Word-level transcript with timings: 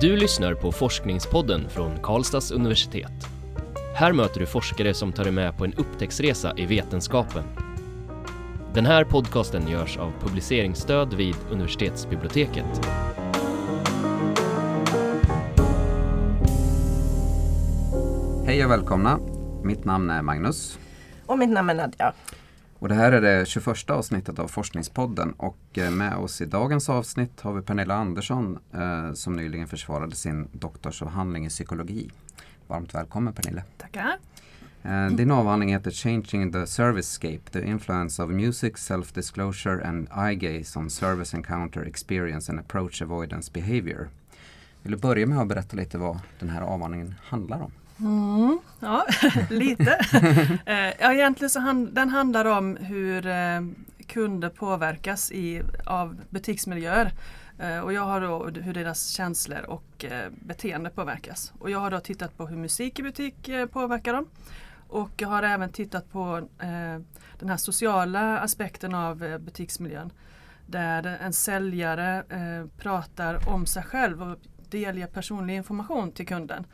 Du 0.00 0.16
lyssnar 0.16 0.54
på 0.54 0.72
Forskningspodden 0.72 1.68
från 1.68 1.98
Karlstads 2.02 2.50
universitet. 2.50 3.12
Här 3.94 4.12
möter 4.12 4.40
du 4.40 4.46
forskare 4.46 4.94
som 4.94 5.12
tar 5.12 5.24
dig 5.24 5.32
med 5.32 5.56
på 5.56 5.64
en 5.64 5.74
upptäcktsresa 5.74 6.52
i 6.56 6.66
vetenskapen. 6.66 7.44
Den 8.74 8.86
här 8.86 9.04
podcasten 9.04 9.68
görs 9.68 9.96
av 9.96 10.12
publiceringsstöd 10.20 11.14
vid 11.14 11.34
universitetsbiblioteket. 11.50 12.86
Hej 18.46 18.64
och 18.64 18.70
välkomna. 18.70 19.18
Mitt 19.62 19.84
namn 19.84 20.10
är 20.10 20.22
Magnus. 20.22 20.78
Och 21.26 21.38
mitt 21.38 21.50
namn 21.50 21.70
är 21.70 21.74
Nadja. 21.74 22.12
Och 22.80 22.88
det 22.88 22.94
här 22.94 23.12
är 23.12 23.20
det 23.20 23.46
21 23.46 23.90
avsnittet 23.90 24.38
av 24.38 24.48
Forskningspodden 24.48 25.32
och 25.32 25.58
eh, 25.78 25.90
med 25.90 26.16
oss 26.16 26.40
i 26.40 26.46
dagens 26.46 26.88
avsnitt 26.88 27.40
har 27.40 27.52
vi 27.52 27.62
Pernilla 27.62 27.94
Andersson 27.94 28.58
eh, 28.72 29.12
som 29.12 29.36
nyligen 29.36 29.68
försvarade 29.68 30.14
sin 30.14 30.48
doktorsavhandling 30.52 31.46
i 31.46 31.48
psykologi. 31.48 32.10
Varmt 32.66 32.94
välkommen 32.94 33.34
Pernilla. 33.34 33.62
Tackar. 33.76 34.18
Eh, 34.82 35.06
din 35.06 35.30
avhandling 35.30 35.72
heter 35.72 35.90
Changing 35.90 36.52
the 36.52 36.66
Servicescape, 36.66 37.50
the 37.50 37.66
influence 37.66 38.22
of 38.22 38.30
music, 38.30 38.76
self-disclosure 38.76 39.88
and 39.88 40.08
eye 40.28 40.34
gaze 40.34 40.78
on 40.78 40.90
service 40.90 41.36
encounter 41.36 41.82
experience 41.82 42.52
and 42.52 42.60
approach 42.60 43.02
avoidance 43.02 43.50
behavior. 43.54 44.08
Vill 44.82 44.92
du 44.92 44.98
börja 44.98 45.26
med 45.26 45.38
att 45.38 45.48
berätta 45.48 45.76
lite 45.76 45.98
vad 45.98 46.18
den 46.38 46.48
här 46.48 46.62
avhandlingen 46.62 47.14
handlar 47.22 47.60
om? 47.62 47.72
Mm, 48.00 48.58
ja, 48.80 49.06
lite. 49.50 49.98
eh, 50.66 50.92
ja, 51.00 51.12
egentligen 51.12 51.50
så 51.50 51.60
hand, 51.60 51.94
den 51.94 52.08
handlar 52.08 52.44
om 52.44 52.76
hur 52.76 53.26
eh, 53.26 53.60
kunder 54.06 54.48
påverkas 54.48 55.32
i, 55.32 55.62
av 55.86 56.16
butiksmiljöer. 56.30 57.12
Eh, 57.58 57.78
och 57.78 57.92
jag 57.92 58.02
har 58.02 58.20
då 58.20 58.46
hur 58.60 58.74
deras 58.74 59.08
känslor 59.08 59.62
och 59.62 60.04
beteende 60.30 60.90
påverkas. 60.90 61.52
Och 61.58 61.70
jag 61.70 61.78
har 61.78 61.90
då 61.90 62.00
tittat 62.00 62.36
på 62.36 62.46
hur 62.46 62.56
musik 62.56 62.98
i 62.98 63.02
butik 63.02 63.50
påverkar 63.72 64.12
dem. 64.12 64.26
Och 64.88 65.10
jag 65.16 65.28
har 65.28 65.42
även 65.42 65.72
tittat 65.72 66.12
på 66.12 66.48
den 67.38 67.48
här 67.48 67.56
sociala 67.56 68.38
aspekten 68.38 68.94
av 68.94 69.38
butiksmiljön. 69.40 70.12
Där 70.66 71.18
en 71.20 71.32
säljare 71.32 72.24
pratar 72.78 73.48
om 73.48 73.66
sig 73.66 73.82
själv 73.82 74.22
och 74.22 74.38
delger 74.70 75.06
personlig 75.06 75.56
information 75.56 76.12
till 76.12 76.26
kunden 76.26 76.64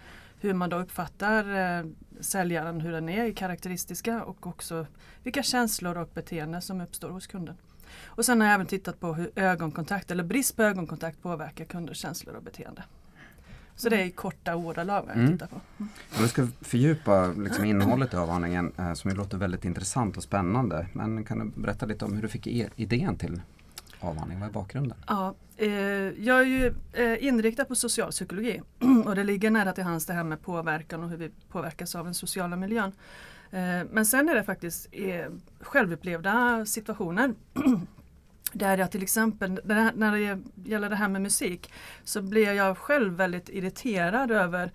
hur 0.44 0.54
man 0.54 0.70
då 0.70 0.78
uppfattar 0.78 1.78
eh, 1.78 1.84
säljaren, 2.20 2.80
hur 2.80 2.92
den 2.92 3.08
är 3.08 3.32
karaktäristiska 3.32 4.24
och 4.24 4.46
också 4.46 4.86
vilka 5.22 5.42
känslor 5.42 5.98
och 5.98 6.10
beteenden 6.14 6.62
som 6.62 6.80
uppstår 6.80 7.10
hos 7.10 7.26
kunden. 7.26 7.54
Och 8.04 8.24
sen 8.24 8.40
har 8.40 8.48
jag 8.48 8.54
även 8.54 8.66
tittat 8.66 9.00
på 9.00 9.14
hur 9.14 9.30
ögonkontakt 9.36 10.10
eller 10.10 10.24
brist 10.24 10.56
på 10.56 10.62
ögonkontakt 10.62 11.22
påverkar 11.22 11.64
kunders 11.64 11.96
känslor 11.96 12.36
och 12.36 12.42
beteende. 12.42 12.84
Så 13.76 13.88
det 13.88 13.96
är 13.96 14.04
i 14.04 14.10
korta 14.10 14.56
ordalag 14.56 15.02
vad 15.02 15.10
jag 15.10 15.16
mm. 15.16 15.32
tittar 15.32 15.46
på. 15.46 15.60
Mm. 15.78 15.92
Vi 16.20 16.28
ska 16.28 16.46
fördjupa 16.60 17.26
liksom 17.26 17.64
innehållet 17.64 18.14
i 18.14 18.16
avhandlingen 18.16 18.72
eh, 18.78 18.92
som 18.92 19.10
låter 19.10 19.38
väldigt 19.38 19.64
intressant 19.64 20.16
och 20.16 20.22
spännande. 20.22 20.86
Men 20.92 21.24
kan 21.24 21.38
du 21.38 21.60
berätta 21.60 21.86
lite 21.86 22.04
om 22.04 22.14
hur 22.14 22.22
du 22.22 22.28
fick 22.28 22.46
idén 22.76 23.16
till 23.16 23.40
avhandling? 24.00 24.40
Vad 24.40 24.48
är 24.48 24.52
bakgrunden? 24.52 24.98
Ja, 25.06 25.34
eh, 25.56 25.68
jag 26.24 26.40
är 26.40 26.44
ju 26.44 26.74
eh, 26.92 27.24
inriktad 27.24 27.64
på 27.64 27.74
socialpsykologi 27.74 28.62
och 29.04 29.14
det 29.14 29.24
ligger 29.24 29.50
nära 29.50 29.72
till 29.72 29.84
hands 29.84 30.06
det 30.06 30.12
här 30.12 30.24
med 30.24 30.42
påverkan 30.42 31.02
och 31.04 31.10
hur 31.10 31.16
vi 31.16 31.30
påverkas 31.48 31.94
av 31.94 32.04
den 32.04 32.14
sociala 32.14 32.56
miljön. 32.56 32.92
Eh, 33.50 33.82
men 33.90 34.06
sen 34.06 34.28
är 34.28 34.34
det 34.34 34.44
faktiskt 34.44 34.88
eh, 34.92 35.26
självupplevda 35.60 36.66
situationer 36.66 37.34
Där 38.54 38.78
jag 38.78 38.90
till 38.90 39.02
exempel, 39.02 39.60
när 39.64 40.12
det 40.12 40.42
gäller 40.70 40.90
det 40.90 40.96
här 40.96 41.08
med 41.08 41.22
musik, 41.22 41.72
så 42.04 42.22
blir 42.22 42.52
jag 42.52 42.78
själv 42.78 43.12
väldigt 43.12 43.48
irriterad 43.48 44.30
över 44.30 44.72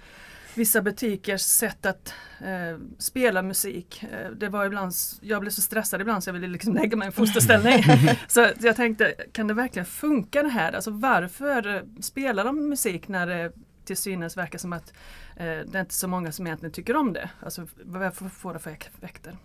vissa 0.59 0.81
butikers 0.81 1.41
sätt 1.41 1.85
att 1.85 2.13
eh, 2.39 2.79
spela 2.97 3.41
musik. 3.41 4.03
Eh, 4.03 4.31
det 4.31 4.49
var 4.49 4.65
ibland, 4.65 4.93
jag 5.21 5.41
blev 5.41 5.51
så 5.51 5.61
stressad 5.61 6.01
ibland 6.01 6.23
så 6.23 6.27
jag 6.27 6.33
ville 6.33 6.47
liksom 6.47 6.73
lägga 6.81 6.97
mig 6.97 7.05
i 7.05 7.07
en 7.07 7.11
fosterställning. 7.11 7.83
så 8.27 8.47
jag 8.59 8.75
tänkte, 8.75 9.13
kan 9.31 9.47
det 9.47 9.53
verkligen 9.53 9.85
funka 9.85 10.43
det 10.43 10.49
här? 10.49 10.73
Alltså 10.73 10.91
varför 10.91 11.85
spelar 12.01 12.43
de 12.43 12.69
musik 12.69 13.07
när 13.07 13.27
det 13.27 13.51
till 13.85 13.97
synes 13.97 14.37
verkar 14.37 14.59
som 14.59 14.73
att 14.73 14.93
eh, 15.35 15.45
det 15.45 15.75
är 15.75 15.79
inte 15.79 15.93
så 15.93 16.07
många 16.07 16.31
som 16.31 16.47
egentligen 16.47 16.73
tycker 16.73 16.95
om 16.95 17.13
det? 17.13 17.29
Alltså 17.39 17.67
vad 17.83 18.15
får 18.15 18.53
det 18.53 18.59
för 18.59 18.71
effekter? 18.71 19.37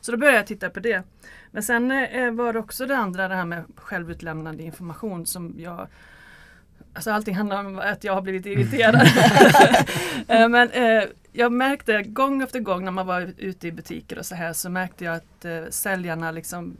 Så 0.00 0.12
då 0.12 0.18
började 0.18 0.38
jag 0.38 0.46
titta 0.46 0.70
på 0.70 0.80
det. 0.80 1.02
Men 1.50 1.62
sen 1.62 1.90
eh, 1.90 2.30
var 2.30 2.52
det 2.52 2.58
också 2.58 2.86
det 2.86 2.96
andra, 2.96 3.28
det 3.28 3.34
här 3.34 3.44
med 3.44 3.64
självutlämnande 3.76 4.62
information 4.62 5.26
som 5.26 5.54
jag 5.58 5.88
Alltså 6.94 7.10
allting 7.10 7.34
handlar 7.34 7.64
om 7.64 7.78
att 7.78 8.04
jag 8.04 8.14
har 8.14 8.22
blivit 8.22 8.46
irriterad. 8.46 9.08
Eh, 10.28 10.48
men 10.48 10.70
eh, 10.70 11.04
jag 11.32 11.52
märkte 11.52 12.02
gång 12.02 12.42
efter 12.42 12.60
gång 12.60 12.84
när 12.84 12.90
man 12.90 13.06
var 13.06 13.32
ute 13.38 13.68
i 13.68 13.72
butiker 13.72 14.18
och 14.18 14.26
så 14.26 14.34
här 14.34 14.52
så 14.52 14.70
märkte 14.70 15.04
jag 15.04 15.14
att 15.14 15.44
eh, 15.44 15.64
säljarna 15.70 16.30
liksom 16.30 16.76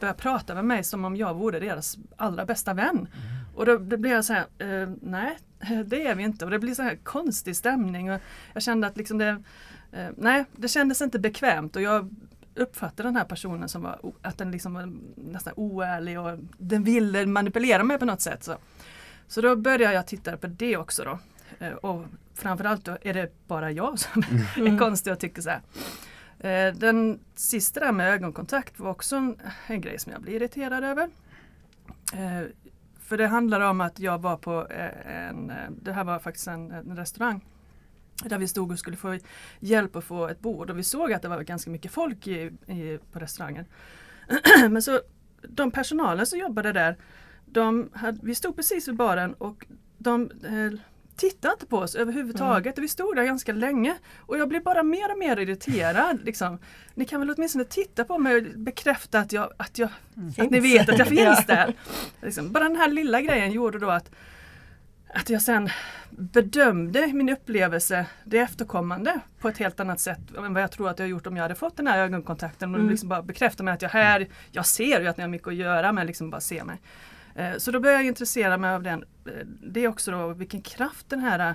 började 0.00 0.18
prata 0.18 0.54
med 0.54 0.64
mig 0.64 0.84
som 0.84 1.04
om 1.04 1.16
jag 1.16 1.34
vore 1.34 1.60
deras 1.60 1.98
allra 2.16 2.44
bästa 2.44 2.74
vän. 2.74 2.96
Mm. 2.96 3.08
Och 3.54 3.66
då, 3.66 3.78
då 3.78 3.96
blev 3.96 4.12
jag 4.12 4.24
så 4.24 4.32
här, 4.32 4.44
eh, 4.58 4.88
nej 5.02 5.38
det 5.86 6.06
är 6.06 6.14
vi 6.14 6.22
inte. 6.22 6.44
Och 6.44 6.50
det 6.50 6.58
blir 6.58 6.74
så 6.74 6.82
här 6.82 6.96
konstig 7.02 7.56
stämning. 7.56 8.12
Och 8.12 8.20
jag 8.52 8.62
kände 8.62 8.86
att 8.86 8.96
liksom 8.96 9.18
det, 9.18 9.42
eh, 9.92 10.08
nej 10.16 10.44
det 10.56 10.68
kändes 10.68 11.02
inte 11.02 11.18
bekvämt 11.18 11.76
och 11.76 11.82
jag 11.82 12.14
uppfattade 12.54 13.08
den 13.08 13.16
här 13.16 13.24
personen 13.24 13.68
som 13.68 13.82
var, 13.82 14.00
att 14.22 14.38
den 14.38 14.50
liksom 14.50 14.74
var 14.74 14.92
nästan 15.16 15.52
oärlig 15.56 16.20
och 16.20 16.38
den 16.58 16.84
ville 16.84 17.26
manipulera 17.26 17.84
mig 17.84 17.98
på 17.98 18.04
något 18.04 18.20
sätt. 18.20 18.44
Så. 18.44 18.56
Så 19.28 19.40
då 19.40 19.56
började 19.56 19.94
jag 19.94 20.06
titta 20.06 20.36
på 20.36 20.46
det 20.46 20.76
också 20.76 21.04
då. 21.04 21.18
Eh, 21.58 21.72
och 21.72 22.04
framförallt 22.34 22.84
då 22.84 22.98
är 23.02 23.14
det 23.14 23.32
bara 23.46 23.70
jag 23.70 23.98
som 23.98 24.22
mm. 24.56 24.74
är 24.74 24.78
konstig 24.78 25.12
och 25.12 25.20
tycker 25.20 25.42
så 25.42 25.50
här. 25.50 25.60
Eh, 26.38 26.74
den 26.74 27.20
sista 27.34 27.80
där 27.80 27.92
med 27.92 28.14
ögonkontakt 28.14 28.78
var 28.78 28.90
också 28.90 29.16
en, 29.16 29.40
en 29.66 29.80
grej 29.80 29.98
som 29.98 30.12
jag 30.12 30.22
blir 30.22 30.34
irriterad 30.34 30.84
över. 30.84 31.08
Eh, 32.14 32.48
för 33.00 33.18
det 33.18 33.26
handlar 33.26 33.60
om 33.60 33.80
att 33.80 33.98
jag 33.98 34.18
var 34.18 34.36
på 34.36 34.66
en, 35.06 35.52
det 35.82 35.92
här 35.92 36.04
var 36.04 36.18
faktiskt 36.18 36.46
en, 36.46 36.70
en 36.70 36.96
restaurang 36.96 37.44
där 38.24 38.38
vi 38.38 38.48
stod 38.48 38.72
och 38.72 38.78
skulle 38.78 38.96
få 38.96 39.18
hjälp 39.60 39.96
att 39.96 40.04
få 40.04 40.28
ett 40.28 40.40
bord 40.40 40.70
och 40.70 40.78
vi 40.78 40.82
såg 40.82 41.12
att 41.12 41.22
det 41.22 41.28
var 41.28 41.42
ganska 41.42 41.70
mycket 41.70 41.92
folk 41.92 42.26
i, 42.26 42.52
i, 42.66 42.98
på 43.12 43.18
restaurangen. 43.18 43.64
Men 44.70 44.82
så 44.82 45.00
de 45.42 45.70
personalen 45.70 46.26
som 46.26 46.38
jobbade 46.38 46.72
där 46.72 46.96
de 47.46 47.90
hade, 47.92 48.18
vi 48.22 48.34
stod 48.34 48.56
precis 48.56 48.88
vid 48.88 48.96
baren 48.96 49.34
och 49.34 49.66
de 49.98 50.30
eh, 50.44 50.80
tittade 51.16 51.52
inte 51.52 51.66
på 51.66 51.78
oss 51.78 51.94
överhuvudtaget. 51.94 52.78
Mm. 52.78 52.82
Vi 52.82 52.88
stod 52.88 53.16
där 53.16 53.24
ganska 53.24 53.52
länge 53.52 53.94
och 54.18 54.38
jag 54.38 54.48
blev 54.48 54.62
bara 54.62 54.82
mer 54.82 55.12
och 55.12 55.18
mer 55.18 55.36
irriterad. 55.36 56.24
Liksom. 56.24 56.58
Ni 56.94 57.04
kan 57.04 57.20
väl 57.20 57.30
åtminstone 57.30 57.64
titta 57.64 58.04
på 58.04 58.18
mig 58.18 58.36
och 58.36 58.42
bekräfta 58.58 59.18
att, 59.18 59.32
jag, 59.32 59.52
att, 59.56 59.78
jag, 59.78 59.88
mm. 60.16 60.32
att 60.38 60.50
ni 60.50 60.60
vet 60.60 60.88
att 60.88 60.98
jag 60.98 61.08
finns 61.16 61.46
där. 61.46 61.74
Liksom. 62.22 62.52
Bara 62.52 62.64
den 62.64 62.76
här 62.76 62.88
lilla 62.88 63.20
grejen 63.20 63.52
gjorde 63.52 63.78
då 63.78 63.90
att, 63.90 64.10
att 65.14 65.30
jag 65.30 65.42
sen 65.42 65.68
bedömde 66.10 67.06
min 67.06 67.28
upplevelse, 67.28 68.06
det 68.24 68.38
efterkommande, 68.38 69.20
på 69.40 69.48
ett 69.48 69.58
helt 69.58 69.80
annat 69.80 70.00
sätt 70.00 70.18
än 70.38 70.54
vad 70.54 70.62
jag 70.62 70.70
tror 70.70 70.88
att 70.88 70.98
jag 70.98 71.08
gjort 71.08 71.26
om 71.26 71.36
jag 71.36 71.42
hade 71.42 71.54
fått 71.54 71.76
den 71.76 71.86
här 71.86 71.98
ögonkontakten 71.98 72.74
och 72.74 72.80
mm. 72.80 72.90
liksom 72.90 73.08
bara 73.08 73.22
bekräfta 73.22 73.62
mig 73.62 73.74
att 73.74 73.82
jag 73.82 73.88
här, 73.88 74.28
jag 74.50 74.66
ser 74.66 75.00
ju 75.00 75.06
att 75.06 75.16
ni 75.16 75.22
har 75.22 75.28
mycket 75.28 75.48
att 75.48 75.54
göra 75.54 75.92
men 75.92 76.06
liksom 76.06 76.30
bara 76.30 76.40
se 76.40 76.64
mig. 76.64 76.80
Eh, 77.36 77.56
så 77.58 77.70
då 77.70 77.80
började 77.80 78.02
jag 78.02 78.08
intressera 78.08 78.56
mig 78.56 78.70
av 78.70 78.82
den. 78.82 79.04
Eh, 79.26 79.46
det 79.46 79.84
är 79.84 79.88
också 79.88 80.10
då 80.10 80.28
vilken 80.32 80.62
kraft 80.62 81.08
den 81.08 81.20
här 81.20 81.38
eh, 81.50 81.54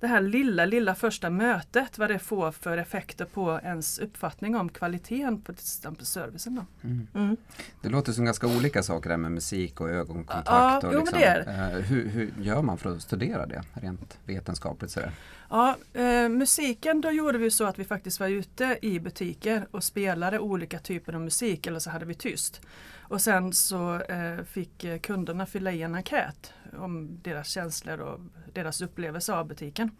det 0.00 0.06
här 0.06 0.20
lilla, 0.20 0.64
lilla 0.64 0.94
första 0.94 1.30
mötet, 1.30 1.98
vad 1.98 2.10
det 2.10 2.18
får 2.18 2.52
för 2.52 2.78
effekter 2.78 3.24
på 3.24 3.60
ens 3.62 3.98
uppfattning 3.98 4.56
om 4.56 4.68
kvaliteten 4.68 5.40
på 5.40 6.04
servicen. 6.04 6.54
Då. 6.54 6.88
Mm. 6.88 7.06
Mm. 7.14 7.36
Det 7.82 7.88
låter 7.88 8.12
som 8.12 8.24
ganska 8.24 8.46
olika 8.46 8.82
saker 8.82 9.10
där 9.10 9.16
med 9.16 9.32
musik 9.32 9.80
och 9.80 9.90
ögonkontakt. 9.90 10.48
Ja, 10.48 10.88
och 10.88 10.94
liksom, 10.94 11.18
eh, 11.18 11.66
hur, 11.66 12.08
hur, 12.08 12.32
gör 12.40 12.62
man 12.62 12.78
för 12.78 12.96
att 12.96 13.02
studera 13.02 13.46
det 13.46 13.62
rent 13.72 14.18
vetenskapligt? 14.24 14.92
Sådär? 14.92 15.12
Ja, 15.50 15.76
eh, 15.92 16.28
musiken 16.28 17.00
då 17.00 17.10
gjorde 17.10 17.38
vi 17.38 17.50
så 17.50 17.64
att 17.64 17.78
vi 17.78 17.84
faktiskt 17.84 18.20
var 18.20 18.28
ute 18.28 18.78
i 18.82 19.00
butiker 19.00 19.66
och 19.70 19.84
spelade 19.84 20.38
olika 20.38 20.78
typer 20.78 21.12
av 21.12 21.20
musik 21.20 21.66
eller 21.66 21.78
så 21.78 21.90
hade 21.90 22.04
vi 22.04 22.14
tyst. 22.14 22.60
Och 23.00 23.20
sen 23.20 23.52
så 23.52 24.00
eh, 24.00 24.44
fick 24.44 25.02
kunderna 25.02 25.46
fylla 25.46 25.72
i 25.72 25.82
en 25.82 25.94
enkät 25.94 26.52
om 26.72 27.18
deras 27.22 27.48
känslor 27.48 28.00
och 28.00 28.20
deras 28.52 28.80
upplevelse 28.80 29.34
av 29.34 29.46
butiken. 29.46 29.90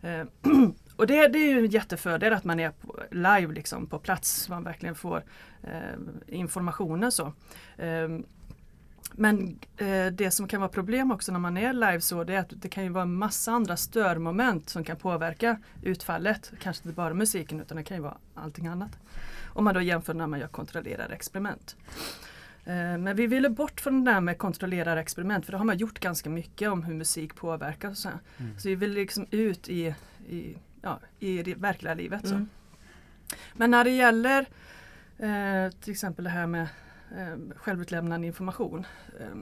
Eh, 0.00 0.24
och 0.96 1.06
det, 1.06 1.28
det, 1.28 1.38
är 1.38 1.48
ju 1.48 1.58
en 1.58 1.70
jättefördel 1.70 2.32
att 2.32 2.44
man 2.44 2.60
är 2.60 2.70
på, 2.70 3.02
live 3.10 3.54
liksom 3.54 3.86
på 3.86 3.98
plats, 3.98 4.48
man 4.48 4.64
verkligen 4.64 4.94
får 4.94 5.24
eh, 5.62 5.98
informationen 6.26 7.12
så. 7.12 7.32
Eh, 7.76 8.08
men 9.12 9.58
eh, 9.76 10.06
det 10.06 10.30
som 10.30 10.48
kan 10.48 10.60
vara 10.60 10.70
problem 10.70 11.10
också 11.10 11.32
när 11.32 11.38
man 11.38 11.56
är 11.56 11.72
live 11.72 12.00
så 12.00 12.24
det 12.24 12.34
är 12.34 12.38
att 12.38 12.52
det 12.56 12.68
kan 12.68 12.84
ju 12.84 12.90
vara 12.90 13.04
massa 13.04 13.52
andra 13.52 13.76
störmoment 13.76 14.68
som 14.68 14.84
kan 14.84 14.96
påverka 14.96 15.58
utfallet. 15.82 16.52
Kanske 16.60 16.88
inte 16.88 16.96
bara 16.96 17.14
musiken 17.14 17.60
utan 17.60 17.76
det 17.76 17.84
kan 17.84 17.96
ju 17.96 18.02
vara 18.02 18.16
allting 18.34 18.66
annat. 18.66 18.98
Om 19.46 19.64
man 19.64 19.74
då 19.74 19.80
jämför 19.80 20.14
när 20.14 20.26
man 20.26 20.40
gör 20.40 20.48
kontrollerade 20.48 21.14
experiment. 21.14 21.76
Eh, 22.68 22.98
men 22.98 23.16
vi 23.16 23.26
ville 23.26 23.50
bort 23.50 23.80
från 23.80 24.04
det 24.04 24.12
där 24.12 24.20
med 24.20 24.38
kontrollerade 24.38 25.00
experiment 25.00 25.44
för 25.44 25.52
det 25.52 25.58
har 25.58 25.64
man 25.64 25.78
gjort 25.78 26.00
ganska 26.00 26.30
mycket 26.30 26.70
om 26.70 26.82
hur 26.82 26.94
musik 26.94 27.34
påverkar. 27.34 27.94
Så, 27.94 28.08
mm. 28.08 28.58
så 28.58 28.68
vi 28.68 28.74
vill 28.74 28.92
liksom 28.92 29.26
ut 29.30 29.68
i, 29.68 29.94
i, 30.28 30.56
ja, 30.82 31.00
i 31.18 31.42
det 31.42 31.54
verkliga 31.54 31.94
livet. 31.94 32.28
Så. 32.28 32.34
Mm. 32.34 32.48
Men 33.52 33.70
när 33.70 33.84
det 33.84 33.90
gäller 33.90 34.46
eh, 35.18 35.72
till 35.80 35.92
exempel 35.92 36.24
det 36.24 36.30
här 36.30 36.46
med 36.46 36.68
eh, 37.16 37.56
självutlämnande 37.56 38.26
information 38.26 38.86
eh, 39.20 39.36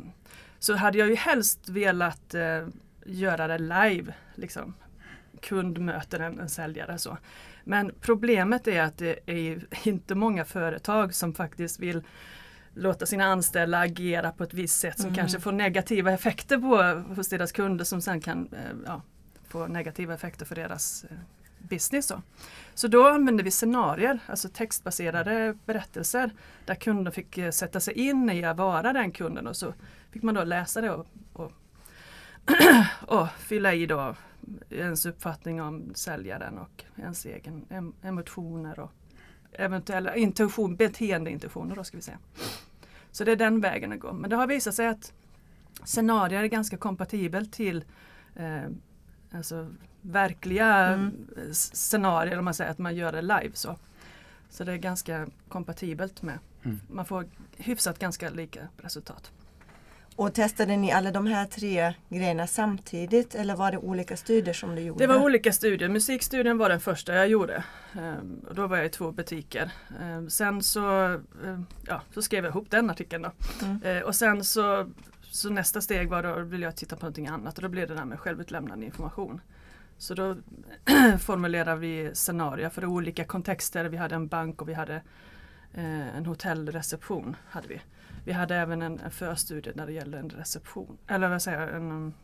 så 0.59 0.75
hade 0.75 0.99
jag 0.99 1.09
ju 1.09 1.15
helst 1.15 1.69
velat 1.69 2.35
eh, 2.35 2.69
göra 3.05 3.47
det 3.47 3.59
live. 3.59 4.15
Liksom. 4.35 4.75
Kund 5.41 5.79
möter 5.79 6.21
en, 6.21 6.41
en 6.41 6.49
säljare. 6.49 6.99
Så. 6.99 7.19
Men 7.65 7.93
problemet 8.01 8.69
är 8.69 8.83
att 8.83 8.99
det 8.99 9.19
är 9.27 9.67
inte 9.89 10.15
många 10.15 10.45
företag 10.45 11.15
som 11.15 11.35
faktiskt 11.35 11.81
vill 11.81 12.03
låta 12.77 13.07
sina 13.07 13.25
anställda 13.25 13.79
agera 13.79 14.33
på 14.33 14.45
ett 14.45 14.55
visst 14.55 14.81
sätt 14.81 14.97
som 14.97 15.07
mm. 15.07 15.17
kanske 15.17 15.41
får 15.41 15.53
negativa 15.53 16.13
effekter 16.13 16.59
på, 16.59 17.05
hos 17.15 17.29
deras 17.29 17.53
kunder 17.53 17.85
som 17.85 18.01
sen 18.01 18.21
kan 18.21 18.49
eh, 18.53 18.77
ja, 18.87 19.03
få 19.49 19.67
negativa 19.67 20.15
effekter 20.15 20.47
för 20.47 20.55
deras 20.55 21.05
eh, 21.05 21.17
business. 21.59 22.09
Då. 22.09 22.23
Så 22.75 22.89
då 22.89 23.09
använde 23.09 23.43
vi 23.43 23.51
scenarier, 23.51 24.19
alltså 24.27 24.49
textbaserade 24.49 25.57
berättelser 25.65 26.31
där 26.65 26.75
kunden 26.75 27.13
fick 27.13 27.39
eh, 27.39 27.51
sätta 27.51 27.81
sig 27.81 27.95
in 27.95 28.31
i 28.31 28.45
att 28.45 28.57
vara 28.57 28.93
den 28.93 29.13
kunden 29.13 29.47
och 29.47 29.57
så 29.57 29.75
fick 30.11 30.23
man 30.23 30.35
då 30.35 30.45
läsa 30.45 30.81
det 30.81 30.91
och, 30.91 31.07
och, 31.33 31.53
och 33.19 33.29
fylla 33.39 33.75
i 33.75 33.87
då 33.87 34.15
ens 34.71 35.07
uppfattning 35.07 35.63
om 35.63 35.95
säljaren 35.95 36.59
och 36.59 36.85
ens 36.97 37.27
egen 37.27 37.93
emotioner 38.03 38.81
och 38.81 38.93
eventuella 39.53 40.17
intention, 40.17 40.77
beteendeintentioner 40.77 41.77
då 41.77 41.85
ska 41.85 41.97
vi 41.97 42.03
säga. 42.03 42.19
Så 43.11 43.25
det 43.25 43.33
är 43.33 43.37
den 43.37 43.61
vägen 43.61 43.93
att 43.93 44.01
gå. 44.01 44.13
Men 44.13 44.31
det 44.31 44.37
har 44.37 44.47
visat 44.47 44.75
sig 44.75 44.87
att 44.87 45.13
scenarier 45.85 46.43
är 46.43 46.47
ganska 46.47 46.77
kompatibelt 46.77 47.53
till 47.53 47.85
eh, 48.37 48.63
alltså 49.31 49.69
verkliga 50.01 50.77
mm. 50.77 51.27
scenarier 51.53 52.39
om 52.39 52.45
man 52.45 52.55
säger 52.55 52.71
att 52.71 52.79
man 52.79 52.97
gör 52.97 53.13
det 53.13 53.23
live. 53.23 53.51
Så, 53.55 53.77
så 54.51 54.65
det 54.65 54.73
är 54.73 54.77
ganska 54.77 55.27
kompatibelt 55.49 56.23
med. 56.23 56.39
Mm. 56.63 56.81
Man 56.91 57.05
får 57.05 57.27
hyfsat 57.57 57.99
ganska 57.99 58.31
lika 58.31 58.69
resultat. 58.77 59.33
Och 60.17 60.35
testade 60.35 60.77
ni 60.77 60.93
alla 60.93 61.11
de 61.11 61.27
här 61.27 61.47
tre 61.47 61.95
grejerna 62.09 62.47
samtidigt 62.47 63.35
eller 63.35 63.57
var 63.57 63.71
det 63.71 63.79
olika 63.79 64.17
studier 64.17 64.55
som 64.55 64.75
du 64.75 64.83
gjorde? 64.83 65.05
Det 65.05 65.07
var 65.07 65.25
olika 65.25 65.53
studier. 65.53 65.89
Musikstudien 65.89 66.59
var 66.59 66.69
den 66.69 66.81
första 66.81 67.15
jag 67.15 67.29
gjorde. 67.29 67.65
Ehm, 67.93 68.41
då 68.55 68.67
var 68.67 68.77
jag 68.77 68.87
i 68.87 68.89
två 68.89 69.13
butiker. 69.13 69.71
Ehm, 70.01 70.31
sen 70.31 70.63
så, 70.63 71.05
ehm, 71.45 71.67
ja, 71.87 72.03
så 72.15 72.23
skrev 72.23 72.45
jag 72.45 72.51
ihop 72.51 72.71
den 72.71 72.91
artikeln. 72.91 73.23
Då. 73.23 73.31
Mm. 73.67 74.05
och 74.05 74.15
sen 74.15 74.45
så, 74.45 74.91
så 75.23 75.51
nästa 75.51 75.81
steg 75.81 76.09
var 76.09 76.23
då 76.23 76.41
vill 76.41 76.63
jag 76.63 76.77
titta 76.77 76.97
på 76.97 77.03
någonting 77.03 77.27
annat 77.27 77.57
och 77.57 77.63
då 77.63 77.69
blev 77.69 77.89
det 77.89 77.95
där 77.95 78.05
med 78.05 78.21
självutlämnande 78.21 78.87
information. 78.87 79.41
Så 79.99 80.15
då 80.15 80.37
formulerade 81.21 81.81
vi 81.81 82.11
scenarier 82.15 82.69
för 82.69 82.85
olika 82.85 83.25
kontexter. 83.25 83.85
Vi 83.85 83.97
hade 83.97 84.15
en 84.15 84.29
bank 84.29 84.63
och 84.63 84.69
vi 84.69 84.75
hade 84.75 84.95
eh, 85.75 86.17
en 86.17 86.27
hotellreception. 86.27 87.37
Hade 87.49 87.69
vi. 87.69 87.81
Vi 88.27 88.33
hade 88.33 88.57
även 88.57 88.83
en, 88.83 89.01
en 89.01 89.11
förstudie 89.11 89.73
när 89.75 89.87
det 89.87 89.93
gällde 89.93 90.19
en 90.19 90.31
reception, 90.31 90.99
eller 91.07 91.29
vad 91.29 91.43
säger 91.43 91.61
jag, 91.61 91.77
en 91.77 91.91
um, 91.91 92.15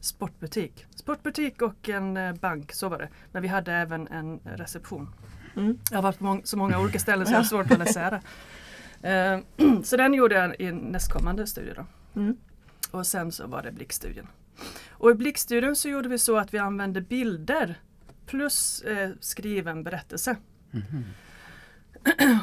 sportbutik. 0.00 0.86
Sportbutik 0.90 1.62
och 1.62 1.88
en 1.88 2.16
uh, 2.16 2.34
bank, 2.34 2.72
så 2.72 2.88
var 2.88 2.98
det. 2.98 3.08
Men 3.32 3.42
vi 3.42 3.48
hade 3.48 3.72
även 3.72 4.08
en 4.08 4.40
reception. 4.44 5.14
Mm. 5.56 5.78
Jag 5.90 5.98
har 5.98 6.02
varit 6.02 6.18
på 6.18 6.24
må 6.24 6.40
så 6.44 6.56
många 6.56 6.80
olika 6.80 6.98
ställen 6.98 7.26
så 7.26 7.32
jag 7.32 7.38
har 7.38 7.44
svårt 7.44 7.70
att 7.70 7.78
läsa 7.78 8.20
det. 9.02 9.44
Uh, 9.64 9.82
så 9.82 9.96
den 9.96 10.14
gjorde 10.14 10.34
jag 10.34 10.60
i 10.60 10.72
nästkommande 10.72 11.46
studie. 11.46 11.72
Då. 11.76 11.86
Mm. 12.20 12.36
Och 12.90 13.06
sen 13.06 13.32
så 13.32 13.46
var 13.46 13.62
det 13.62 13.72
blickstudien. 13.72 14.26
Och 14.90 15.10
i 15.10 15.14
blickstudien 15.14 15.76
så 15.76 15.88
gjorde 15.88 16.08
vi 16.08 16.18
så 16.18 16.36
att 16.36 16.54
vi 16.54 16.58
använde 16.58 17.00
bilder 17.00 17.80
plus 18.26 18.82
eh, 18.82 19.10
skriven 19.20 19.84
berättelse. 19.84 20.36
Mm. 20.72 21.04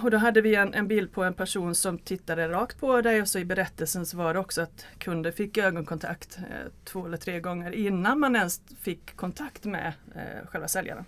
Och 0.04 0.12
då 0.12 0.18
hade 0.18 0.42
vi 0.42 0.56
en, 0.56 0.74
en, 0.74 0.88
bild 0.88 1.12
på 1.12 1.24
en 1.24 1.34
person 1.34 1.76
som 1.76 1.98
tittade 1.98 2.50
rakt 2.50 2.80
på 2.80 3.02
dig 3.02 3.22
och 3.22 3.28
så 3.28 3.40
i 3.40 3.46
berättelsen 3.46 4.06
så 4.06 4.18
var 4.18 4.34
det 4.34 4.40
också 4.40 4.62
att 4.62 4.86
kunder 4.98 5.32
fick 5.32 5.58
ögonkontakt 5.58 6.38
eh, 6.38 6.72
två 6.84 7.06
eller 7.06 7.18
tre 7.18 7.40
gånger 7.40 7.72
innan 7.72 8.20
man 8.20 8.36
ens 8.36 8.62
fick 8.82 9.16
kontakt 9.16 9.66
med 9.66 9.94
eh, 10.16 10.48
själva 10.48 10.68
säljaren. 10.68 11.06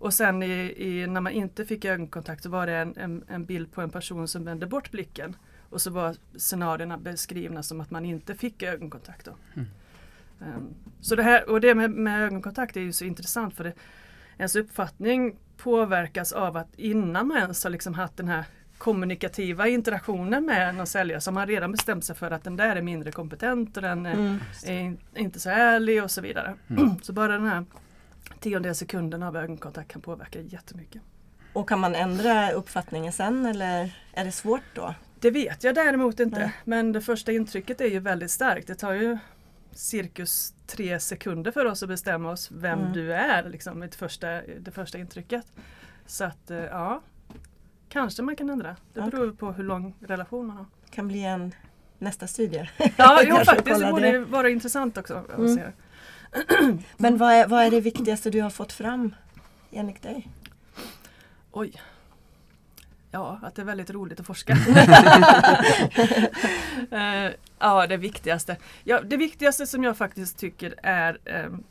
Och 0.00 0.14
sen 0.14 0.42
i, 0.42 0.74
i, 0.76 1.06
när 1.06 1.20
man 1.20 1.32
inte 1.32 1.64
fick 1.64 1.84
ögonkontakt 1.84 2.42
så 2.42 2.48
var 2.48 2.66
det 2.66 2.72
en, 2.72 2.96
en, 2.96 3.24
en, 3.28 3.44
bild 3.44 3.72
på 3.72 3.80
en 3.80 3.90
person 3.90 4.28
som 4.28 4.44
vände 4.44 4.66
bort 4.66 4.90
blicken. 4.90 5.36
Och 5.70 5.82
så 5.82 5.90
var 5.90 6.16
scenarierna 6.36 6.98
beskrivna 6.98 7.62
som 7.62 7.80
att 7.80 7.90
man 7.90 8.04
inte 8.04 8.34
fick 8.34 8.62
ögonkontakt. 8.62 9.28
Mm. 9.54 9.68
Um, 10.38 10.74
så 11.00 11.16
det 11.16 11.22
här, 11.22 11.50
och 11.50 11.60
det 11.60 11.74
med, 11.74 11.90
med 11.90 12.22
ögonkontakt 12.22 12.76
är 12.76 12.80
ju 12.80 12.92
så 12.92 13.04
intressant 13.04 13.54
för 13.54 13.64
det, 13.64 13.72
ens 14.40 14.56
uppfattning 14.56 15.36
påverkas 15.56 16.32
av 16.32 16.56
att 16.56 16.68
innan 16.76 17.28
man 17.28 17.36
ens 17.36 17.64
har 17.64 17.70
liksom 17.70 17.94
haft 17.94 18.16
den 18.16 18.28
här 18.28 18.44
kommunikativa 18.78 19.68
interaktionen 19.68 20.46
med 20.46 20.74
någon 20.74 20.86
säljare 20.86 21.20
så 21.20 21.30
har 21.30 21.34
man 21.34 21.46
redan 21.46 21.72
bestämt 21.72 22.04
sig 22.04 22.16
för 22.16 22.30
att 22.30 22.44
den 22.44 22.56
där 22.56 22.76
är 22.76 22.82
mindre 22.82 23.12
kompetent 23.12 23.76
och 23.76 23.82
den 23.82 24.06
mm. 24.06 24.38
är, 24.66 24.96
inte 25.16 25.40
så 25.40 25.50
ärlig 25.50 26.02
och 26.04 26.10
så 26.10 26.20
vidare. 26.20 26.54
Mm. 26.70 26.98
Så 27.02 27.12
bara 27.12 27.32
den 27.32 27.46
här 27.46 27.64
tiondels 28.40 28.78
sekunden 28.78 29.22
av 29.22 29.36
ögonkontakt 29.36 29.92
kan 29.92 30.02
påverka 30.02 30.40
jättemycket. 30.40 31.02
Och 31.52 31.68
kan 31.68 31.80
man 31.80 31.94
ändra 31.94 32.50
uppfattningen 32.50 33.12
sen 33.12 33.46
eller 33.46 33.96
är 34.12 34.24
det 34.24 34.32
svårt 34.32 34.74
då? 34.74 34.94
Det 35.20 35.30
vet 35.30 35.64
jag 35.64 35.74
däremot 35.74 36.20
inte. 36.20 36.38
Nej. 36.38 36.52
Men 36.64 36.92
det 36.92 37.00
första 37.00 37.32
intrycket 37.32 37.80
är 37.80 37.88
ju 37.88 37.98
väldigt 37.98 38.30
starkt. 38.30 38.66
Det 38.66 38.74
tar 38.74 38.92
ju 38.92 39.18
cirkus 39.72 40.54
tre 40.70 41.00
sekunder 41.00 41.50
för 41.50 41.64
oss 41.64 41.82
att 41.82 41.88
bestämma 41.88 42.30
oss 42.30 42.50
vem 42.50 42.78
mm. 42.78 42.92
du 42.92 43.12
är, 43.12 43.48
liksom, 43.48 43.80
det, 43.80 43.94
första, 43.94 44.28
det 44.60 44.70
första 44.70 44.98
intrycket. 44.98 45.44
Så 46.06 46.24
att 46.24 46.50
eh, 46.50 46.58
ja, 46.58 47.02
kanske 47.88 48.22
man 48.22 48.36
kan 48.36 48.50
ändra. 48.50 48.76
Det 48.92 49.00
beror 49.00 49.26
okay. 49.26 49.36
på 49.36 49.52
hur 49.52 49.64
lång 49.64 49.94
relation 50.00 50.46
man 50.46 50.56
har. 50.56 50.66
kan 50.90 51.08
bli 51.08 51.24
en 51.24 51.54
nästa 51.98 52.26
studie. 52.26 52.70
Ja, 52.96 53.22
jo, 53.26 53.36
faktiskt 53.36 53.80
det 53.80 53.90
borde 53.90 54.18
vara 54.18 54.48
intressant 54.48 54.98
också. 54.98 55.24
Mm. 55.36 55.72
Men 56.96 57.16
vad 57.16 57.32
är, 57.32 57.46
vad 57.46 57.64
är 57.64 57.70
det 57.70 57.80
viktigaste 57.80 58.30
du 58.30 58.40
har 58.40 58.50
fått 58.50 58.72
fram 58.72 59.14
enligt 59.70 60.02
dig? 60.02 60.28
Oj. 61.52 61.80
Ja, 63.10 63.38
att 63.42 63.54
det 63.54 63.62
är 63.62 63.66
väldigt 63.66 63.90
roligt 63.90 64.20
att 64.20 64.26
forska. 64.26 64.52
uh, 64.52 64.60
ja, 67.58 67.86
det 67.86 67.96
viktigaste. 67.96 68.56
Ja, 68.84 69.00
det 69.00 69.16
viktigaste 69.16 69.66
som 69.66 69.84
jag 69.84 69.96
faktiskt 69.96 70.38
tycker 70.38 70.74
är 70.82 71.18
um, 71.46 71.64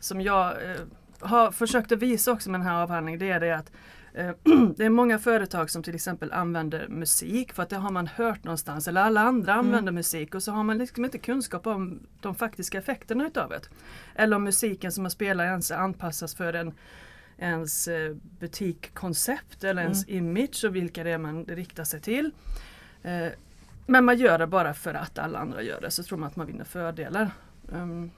som 0.00 0.20
jag 0.20 0.52
uh, 0.52 0.76
har 1.20 1.50
försökt 1.50 1.92
att 1.92 1.98
visa 1.98 2.32
också 2.32 2.50
med 2.50 2.60
den 2.60 2.66
här 2.66 2.82
avhandlingen 2.82 3.20
det 3.20 3.30
är 3.30 3.40
det 3.40 3.56
att 3.56 3.72
det 4.76 4.84
är 4.84 4.90
många 4.90 5.18
företag 5.18 5.70
som 5.70 5.82
till 5.82 5.94
exempel 5.94 6.32
använder 6.32 6.88
musik 6.88 7.52
för 7.52 7.62
att 7.62 7.68
det 7.68 7.76
har 7.76 7.90
man 7.90 8.06
hört 8.06 8.44
någonstans 8.44 8.88
eller 8.88 9.00
alla 9.00 9.20
andra 9.20 9.52
mm. 9.52 9.66
använder 9.66 9.92
musik 9.92 10.34
och 10.34 10.42
så 10.42 10.52
har 10.52 10.62
man 10.62 10.78
liksom 10.78 11.04
inte 11.04 11.18
kunskap 11.18 11.66
om 11.66 12.06
de 12.20 12.34
faktiska 12.34 12.78
effekterna 12.78 13.26
utav 13.26 13.50
det. 13.50 13.60
Eller 14.14 14.36
om 14.36 14.44
musiken 14.44 14.92
som 14.92 15.02
man 15.02 15.10
spelar 15.10 15.44
ens 15.44 15.70
anpassas 15.70 16.34
för 16.34 16.52
en 16.52 16.74
ens 17.38 17.88
eh, 17.88 18.16
butikkoncept 18.38 19.64
eller 19.64 19.82
ens 19.82 20.08
mm. 20.08 20.36
image 20.36 20.64
och 20.64 20.76
vilka 20.76 21.04
det 21.04 21.10
är 21.10 21.18
man 21.18 21.44
riktar 21.44 21.84
sig 21.84 22.00
till. 22.00 22.30
Eh, 23.02 23.28
men 23.86 24.04
man 24.04 24.18
gör 24.18 24.38
det 24.38 24.46
bara 24.46 24.74
för 24.74 24.94
att 24.94 25.18
alla 25.18 25.38
andra 25.38 25.62
gör 25.62 25.80
det 25.80 25.90
så 25.90 26.02
tror 26.02 26.18
man 26.18 26.28
att 26.28 26.36
man 26.36 26.46
vinner 26.46 26.64
fördelar. 26.64 27.30
Um, 27.68 28.10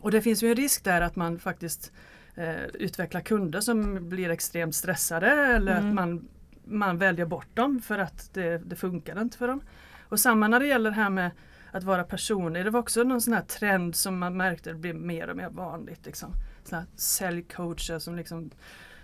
och 0.00 0.10
det 0.10 0.22
finns 0.22 0.42
ju 0.42 0.48
en 0.50 0.56
risk 0.56 0.84
där 0.84 1.00
att 1.00 1.16
man 1.16 1.38
faktiskt 1.38 1.92
eh, 2.34 2.64
utvecklar 2.64 3.20
kunder 3.20 3.60
som 3.60 4.08
blir 4.08 4.30
extremt 4.30 4.74
stressade 4.74 5.30
eller 5.30 5.76
mm. 5.76 5.88
att 5.88 5.94
man, 5.94 6.28
man 6.64 6.98
väljer 6.98 7.26
bort 7.26 7.56
dem 7.56 7.80
för 7.82 7.98
att 7.98 8.34
det, 8.34 8.58
det 8.58 8.76
funkar 8.76 9.20
inte 9.20 9.38
för 9.38 9.48
dem. 9.48 9.60
Och 10.08 10.20
samma 10.20 10.48
när 10.48 10.60
det 10.60 10.66
gäller 10.66 10.90
det 10.90 10.96
här 10.96 11.10
med 11.10 11.30
att 11.72 11.84
vara 11.84 12.04
personlig. 12.04 12.64
Det 12.64 12.70
var 12.70 12.80
också 12.80 13.02
någon 13.02 13.20
sån 13.20 13.34
här 13.34 13.42
trend 13.42 13.96
som 13.96 14.18
man 14.18 14.36
märkte 14.36 14.74
blir 14.74 14.94
mer 14.94 15.30
och 15.30 15.36
mer 15.36 15.50
vanligt. 15.50 16.06
Liksom 16.06 16.34
såna 16.68 16.86
säljcoacher 16.96 17.98
som 17.98 18.16
liksom 18.16 18.50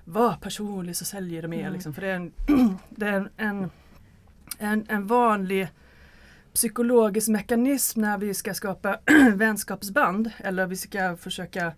var 0.05 0.35
personlig 0.35 0.97
så 0.97 1.05
säljer 1.05 1.43
du 1.43 1.49
mer. 1.49 1.61
Mm. 1.61 1.73
Liksom, 1.73 1.95
för 1.95 2.03
det 2.03 2.09
är, 2.09 2.15
en, 2.15 2.33
det 2.91 3.07
är 3.07 3.31
en, 3.37 3.71
en, 4.59 4.85
en 4.89 5.07
vanlig 5.07 5.69
psykologisk 6.55 7.29
mekanism 7.29 8.01
när 8.01 8.19
vi 8.19 8.35
ska 8.35 8.55
skapa 8.55 8.99
vänskapsband 9.35 10.31
eller 10.39 10.67
vi 10.67 10.77
ska 10.77 11.17
försöka 11.17 11.73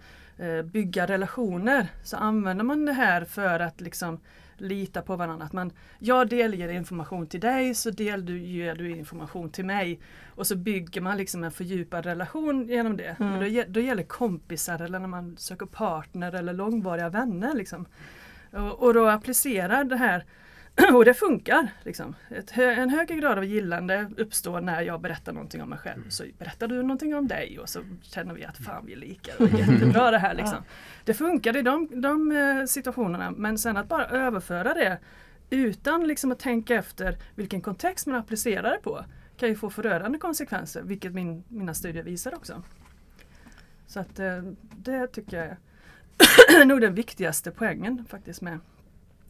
bygga 0.65 1.07
relationer 1.07 1.89
så 2.05 2.17
använder 2.17 2.65
man 2.65 2.87
det 2.87 2.93
här 2.93 3.25
för 3.25 3.61
att 3.61 3.81
liksom 3.81 4.21
lita 4.57 5.03
på 5.03 5.17
varandra. 5.17 5.47
Att 5.47 5.53
man, 5.53 5.73
jag 5.99 6.29
delger 6.29 6.69
information 6.69 7.27
till 7.27 7.41
dig 7.41 7.75
så 7.75 7.91
del 7.91 8.27
du, 8.27 8.91
information 8.91 9.51
till 9.51 9.65
mig. 9.65 10.01
Och 10.35 10.47
så 10.47 10.57
bygger 10.57 11.01
man 11.01 11.17
liksom 11.17 11.45
en 11.45 11.51
fördjupad 11.51 12.07
relation 12.07 12.69
genom 12.69 12.97
det. 12.97 13.17
Mm. 13.21 13.41
Då, 13.41 13.65
då 13.69 13.81
gäller 13.81 14.03
kompisar 14.03 14.83
eller 14.83 14.99
när 14.99 15.09
man 15.09 15.37
söker 15.37 15.67
partner 15.67 16.35
eller 16.35 16.53
långvariga 16.53 17.09
vänner. 17.09 17.55
Liksom. 17.55 17.87
Och, 18.51 18.83
och 18.83 18.95
då 18.95 19.07
applicera 19.07 19.85
det 19.85 19.97
här 19.97 20.25
och 20.95 21.05
det 21.05 21.15
funkar. 21.15 21.69
Liksom. 21.83 22.15
Hö 22.51 22.73
en 22.73 22.91
högre 22.91 23.15
grad 23.15 23.39
av 23.39 23.45
gillande 23.45 24.11
uppstår 24.17 24.61
när 24.61 24.83
jag 24.83 25.01
berättar 25.01 25.33
någonting 25.33 25.63
om 25.63 25.69
mig 25.69 25.79
själv. 25.79 26.09
Så 26.09 26.25
berättar 26.39 26.69
du 26.69 26.83
någonting 26.83 27.15
om 27.15 27.29
dig 27.29 27.59
och 27.59 27.69
så 27.69 27.81
känner 28.03 28.35
vi 28.35 28.45
att 28.45 28.57
fan 28.57 28.87
vi 28.87 28.93
är 28.93 28.97
lika. 28.97 29.33
Det 29.39 29.45
är 29.45 29.73
jättebra 29.73 30.11
det 30.11 30.19
här. 30.19 30.35
Liksom. 30.35 30.59
Det 31.05 31.15
funkar 31.15 31.57
i 31.57 31.63
de, 31.63 32.01
de 32.01 32.33
eh, 32.33 32.65
situationerna 32.65 33.31
men 33.31 33.59
sen 33.59 33.77
att 33.77 33.89
bara 33.89 34.07
överföra 34.07 34.75
det 34.75 34.99
utan 35.51 36.09
liksom 36.09 36.33
att 36.33 36.39
tänka 36.39 36.75
efter 36.75 37.17
vilken 37.35 37.61
kontext 37.61 38.07
man 38.07 38.17
applicerar 38.17 38.71
det 38.71 38.79
på 38.83 39.05
kan 39.37 39.49
ju 39.49 39.55
få 39.55 39.71
förödande 39.71 40.19
konsekvenser, 40.19 40.83
vilket 40.83 41.15
min, 41.15 41.45
mina 41.49 41.75
studier 41.75 42.03
visar 42.03 42.35
också. 42.35 42.63
Så 43.87 44.01
att 44.01 44.19
eh, 44.19 44.43
det 44.61 45.07
tycker 45.07 45.37
jag 45.37 45.47
är 45.47 46.65
nog 46.65 46.81
den 46.81 46.95
viktigaste 46.95 47.51
poängen 47.51 48.05
faktiskt 48.09 48.41
med 48.41 48.61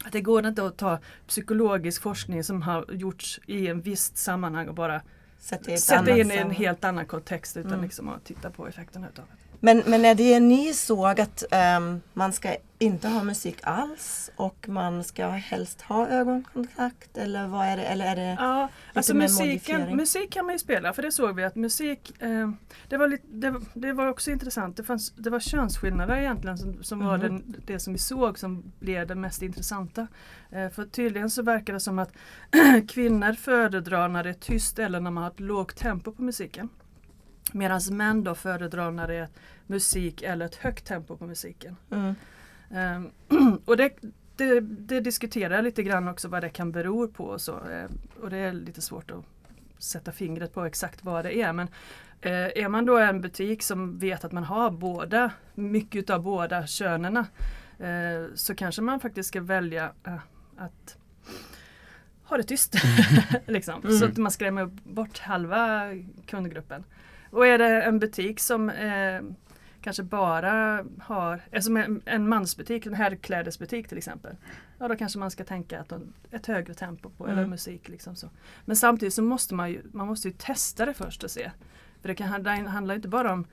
att 0.04 0.12
det 0.12 0.20
går 0.20 0.46
inte 0.46 0.66
att 0.66 0.76
ta 0.76 0.98
psykologisk 1.26 2.02
forskning 2.02 2.44
som 2.44 2.62
har 2.62 2.84
gjorts 2.92 3.40
i 3.46 3.66
en 3.66 3.80
visst 3.80 4.16
sammanhang 4.16 4.68
och 4.68 4.74
bara 4.74 5.02
sätta 5.38 6.18
in 6.18 6.30
i 6.30 6.36
en 6.36 6.50
helt 6.50 6.84
annan 6.84 7.06
kontext 7.06 7.56
utan 7.56 7.72
mm. 7.72 7.84
liksom 7.84 8.08
att 8.08 8.24
titta 8.24 8.50
på 8.50 8.68
effekterna 8.68 9.08
utav 9.08 9.24
det. 9.24 9.47
Men, 9.60 9.82
men 9.86 10.04
är 10.04 10.14
det 10.14 10.40
ni 10.40 10.74
såg 10.74 11.20
att 11.20 11.44
um, 11.78 12.00
man 12.12 12.32
ska 12.32 12.56
inte 12.78 13.08
ha 13.08 13.24
musik 13.24 13.58
alls 13.62 14.30
och 14.36 14.68
man 14.68 15.04
ska 15.04 15.28
helst 15.28 15.82
ha 15.82 16.08
ögonkontakt 16.08 17.16
eller 17.16 17.46
vad 17.46 17.66
är 17.66 17.76
det? 17.76 17.82
Eller 17.84 18.06
är 18.06 18.16
det 18.16 18.36
ja, 18.38 18.68
alltså 18.94 19.14
musiken, 19.14 19.96
musik 19.96 20.30
kan 20.32 20.46
man 20.46 20.54
ju 20.54 20.58
spela 20.58 20.92
för 20.92 21.02
det 21.02 21.12
såg 21.12 21.36
vi 21.36 21.44
att 21.44 21.56
musik 21.56 22.22
eh, 22.22 22.50
det, 22.88 22.96
var 22.96 23.08
lite, 23.08 23.26
det, 23.28 23.60
det, 23.74 23.92
var 23.92 24.06
också 24.06 24.30
intressant. 24.30 24.76
Det, 24.76 24.84
fanns, 24.84 25.10
det 25.10 25.30
var 25.30 25.40
könsskillnader 25.40 26.16
egentligen 26.16 26.58
som, 26.58 26.82
som 26.82 27.00
mm. 27.00 27.10
var 27.10 27.18
mhm. 27.18 27.26
den, 27.26 27.62
det 27.66 27.78
som 27.78 27.92
vi 27.92 27.98
såg 27.98 28.38
som 28.38 28.72
blev 28.78 29.06
det 29.06 29.14
mest 29.14 29.42
intressanta. 29.42 30.06
Eh, 30.50 30.68
för 30.68 30.84
tydligen 30.84 31.30
så 31.30 31.42
verkar 31.42 31.72
det 31.72 31.80
som 31.80 31.98
att 31.98 32.12
kvinnor 32.88 33.32
föredrar 33.32 34.08
när 34.08 34.24
det 34.24 34.30
är 34.30 34.34
tyst 34.34 34.78
eller 34.78 35.00
när 35.00 35.10
man 35.10 35.22
har 35.22 35.30
ett 35.30 35.40
lågt 35.40 35.76
tempo 35.76 36.12
på 36.12 36.22
musiken. 36.22 36.68
Medan 37.52 37.80
män 37.90 38.24
då 38.24 38.34
föredrar 38.34 38.90
när 38.90 39.08
det 39.08 39.14
är 39.14 39.28
musik 39.66 40.22
eller 40.22 40.46
ett 40.46 40.54
högt 40.54 40.86
tempo 40.86 41.16
på 41.16 41.26
musiken. 41.26 41.76
Mm. 41.90 42.14
Um, 43.28 43.60
och 43.64 43.76
det, 43.76 43.92
det, 44.36 44.60
det, 44.60 45.00
diskuterar 45.00 45.54
jag 45.54 45.64
lite 45.64 45.82
grann 45.82 46.08
också 46.08 46.28
vad 46.28 46.42
det 46.42 46.48
kan 46.48 46.72
bero 46.72 47.08
på. 47.08 47.24
Och, 47.24 47.40
så. 47.40 47.52
Uh, 47.52 47.90
och 48.22 48.30
det 48.30 48.36
är 48.36 48.52
lite 48.52 48.80
svårt 48.80 49.10
att 49.10 49.24
sätta 49.78 50.12
fingret 50.12 50.54
på 50.54 50.64
exakt 50.64 51.04
vad 51.04 51.24
det 51.24 51.36
är. 51.40 51.52
Men 51.52 51.68
uh, 52.26 52.32
är 52.32 52.68
man 52.68 52.86
då 52.86 52.98
en 52.98 53.20
butik 53.20 53.62
som 53.62 53.98
vet 53.98 54.24
att 54.24 54.32
man 54.32 54.44
har 54.44 54.70
båda, 54.70 55.30
mycket 55.54 56.10
av 56.10 56.22
båda 56.22 56.66
könen 56.66 57.16
uh, 57.16 57.24
så 58.34 58.54
kanske 58.54 58.82
man 58.82 59.00
faktiskt 59.00 59.28
ska 59.28 59.40
välja 59.40 59.92
att 60.56 60.96
ha 62.28 62.36
det 62.36 62.42
tyst. 62.42 62.74
liksom. 63.46 63.82
mm. 63.84 63.98
Så 63.98 64.04
att 64.04 64.16
man 64.16 64.32
skrämmer 64.32 64.66
bort 64.66 65.18
halva 65.18 65.90
kundgruppen. 66.26 66.84
Och 67.30 67.46
är 67.46 67.58
det 67.58 67.82
en 67.82 67.98
butik 67.98 68.40
som 68.40 68.70
eh, 68.70 69.20
kanske 69.80 70.02
bara 70.02 70.84
har, 71.00 71.40
alltså 71.54 71.76
en, 71.76 72.02
en 72.04 72.28
mansbutik, 72.28 72.86
en 72.86 72.94
herrklädesbutik 72.94 73.88
till 73.88 73.98
exempel. 73.98 74.36
Ja 74.78 74.88
då 74.88 74.96
kanske 74.96 75.18
man 75.18 75.30
ska 75.30 75.44
tänka 75.44 75.80
att 75.80 75.92
ett 76.30 76.46
högre 76.46 76.74
tempo 76.74 77.10
på 77.10 77.24
mm. 77.24 77.38
eller 77.38 77.48
musik. 77.48 77.88
Liksom 77.88 78.16
så. 78.16 78.30
Men 78.64 78.76
samtidigt 78.76 79.14
så 79.14 79.22
måste 79.22 79.54
man 79.54 79.70
ju, 79.70 79.82
man 79.92 80.06
måste 80.06 80.28
ju 80.28 80.34
testa 80.34 80.86
det 80.86 80.94
först 80.94 81.24
och 81.24 81.30
se. 81.30 81.50
För 82.00 82.08
det 82.08 82.14
kan 82.14 82.28
handla, 82.28 82.68
handla 82.68 82.94
inte 82.94 83.08
bara 83.08 83.32
om 83.32 83.46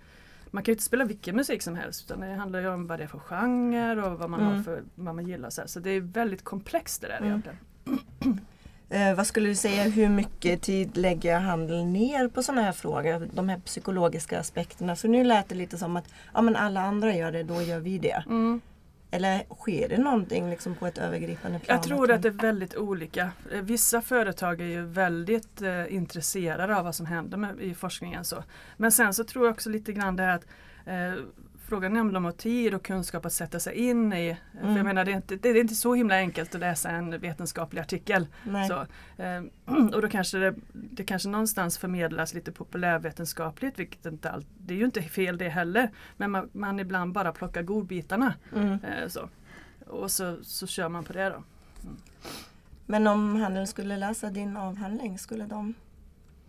man 0.51 0.63
kan 0.63 0.71
ju 0.71 0.73
inte 0.73 0.83
spela 0.83 1.05
vilken 1.05 1.35
musik 1.35 1.61
som 1.61 1.75
helst 1.75 2.05
utan 2.05 2.19
det 2.19 2.35
handlar 2.35 2.59
ju 2.59 2.67
om 2.67 2.87
vad 2.87 2.99
det 2.99 3.03
är 3.03 3.07
för 3.07 3.19
genre 3.19 4.01
och 4.01 4.19
vad 4.19 4.29
man, 4.29 4.39
mm. 4.39 4.55
har 4.55 4.63
för, 4.63 4.83
vad 4.95 5.15
man 5.15 5.27
gillar. 5.27 5.49
Så, 5.49 5.61
så 5.65 5.79
det 5.79 5.89
är 5.89 6.01
väldigt 6.01 6.43
komplext 6.43 7.01
det 7.01 7.07
där 7.07 7.17
mm. 7.17 7.29
egentligen. 7.29 7.57
Eh, 8.89 9.15
vad 9.15 9.27
skulle 9.27 9.49
du 9.49 9.55
säga, 9.55 9.83
hur 9.83 10.09
mycket 10.09 10.61
tid 10.61 10.97
lägger 10.97 11.39
handeln 11.39 11.93
ner 11.93 12.27
på 12.27 12.43
sådana 12.43 12.61
här 12.61 12.71
frågor? 12.71 13.27
De 13.33 13.49
här 13.49 13.59
psykologiska 13.59 14.39
aspekterna. 14.39 14.95
För 14.95 15.07
nu 15.07 15.23
lät 15.23 15.49
det 15.49 15.55
lite 15.55 15.77
som 15.77 15.97
att 15.97 16.05
ja, 16.33 16.41
men 16.41 16.55
alla 16.55 16.81
andra 16.81 17.15
gör 17.15 17.31
det, 17.31 17.43
då 17.43 17.61
gör 17.61 17.79
vi 17.79 17.97
det. 17.97 18.23
Mm. 18.25 18.61
Eller 19.11 19.43
sker 19.59 19.89
det 19.89 19.97
någonting 19.97 20.49
liksom 20.49 20.75
på 20.75 20.87
ett 20.87 20.97
övergripande 20.97 21.59
plan? 21.59 21.75
Jag 21.75 21.83
tror 21.83 22.11
att 22.11 22.21
det 22.21 22.27
är 22.27 22.31
väldigt 22.31 22.75
olika. 22.75 23.31
Eh, 23.51 23.61
vissa 23.61 24.01
företag 24.01 24.61
är 24.61 24.65
ju 24.65 24.85
väldigt 24.85 25.61
eh, 25.61 25.93
intresserade 25.95 26.75
av 26.75 26.83
vad 26.83 26.95
som 26.95 27.05
händer 27.05 27.37
med, 27.37 27.59
i 27.59 27.73
forskningen. 27.73 28.25
Så. 28.25 28.43
Men 28.77 28.91
sen 28.91 29.13
så 29.13 29.23
tror 29.23 29.45
jag 29.45 29.53
också 29.53 29.69
lite 29.69 29.93
grann 29.93 30.15
det 30.15 30.23
här 30.23 30.35
att 30.35 30.45
eh, 30.85 31.23
frågan 31.67 31.93
nämnde 31.93 32.17
om 32.17 32.33
tid 32.33 32.73
och 32.73 32.85
kunskap 32.85 33.25
att 33.25 33.33
sätta 33.33 33.59
sig 33.59 33.75
in 33.75 34.13
i. 34.13 34.25
Mm. 34.25 34.37
För 34.51 34.67
jag 34.67 34.71
mm. 34.71 34.85
menar 34.85 35.05
det 35.05 35.11
är, 35.11 35.15
inte, 35.15 35.35
det 35.35 35.49
är 35.49 35.55
inte 35.55 35.75
så 35.75 35.93
himla 35.93 36.15
enkelt 36.15 36.55
att 36.55 36.61
läsa 36.61 36.89
en 36.89 37.19
vetenskaplig 37.19 37.81
artikel. 37.81 38.27
Så, 38.67 38.85
eh, 39.23 39.43
och 39.93 40.01
då 40.01 40.09
kanske 40.09 40.37
det, 40.37 40.55
det 40.73 41.03
kanske 41.03 41.29
någonstans 41.29 41.77
förmedlas 41.77 42.33
lite 42.33 42.51
populärvetenskapligt, 42.51 43.79
vilket 43.79 44.05
inte 44.05 44.31
all, 44.31 44.45
det 44.57 44.73
är 44.73 44.77
ju 44.77 44.85
inte 44.85 45.01
fel 45.01 45.37
det 45.37 45.49
heller. 45.49 45.91
Men 46.17 46.31
man, 46.31 46.49
man 46.51 46.79
ibland 46.79 47.13
bara 47.13 47.31
plockar 47.31 47.61
godbitarna. 47.61 48.33
Mm. 48.55 48.73
Eh, 48.73 49.07
så. 49.07 49.29
Och 49.87 50.11
så, 50.11 50.37
så 50.43 50.67
kör 50.67 50.89
man 50.89 51.03
på 51.03 51.13
det 51.13 51.29
då. 51.29 51.43
Mm. 51.83 51.97
Men 52.85 53.07
om 53.07 53.35
handeln 53.35 53.67
skulle 53.67 53.97
läsa 53.97 54.29
din 54.29 54.57
avhandling, 54.57 55.19
skulle 55.19 55.45
de 55.45 55.73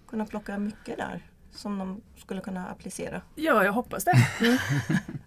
kunna 0.09 0.27
plocka 0.27 0.59
mycket 0.59 0.97
där? 0.97 1.23
Som 1.57 1.79
de 1.79 2.01
skulle 2.17 2.41
kunna 2.41 2.69
applicera? 2.69 3.21
Ja, 3.35 3.65
jag 3.65 3.73
hoppas 3.73 4.05
det. 4.05 4.27
Mm. 4.41 4.59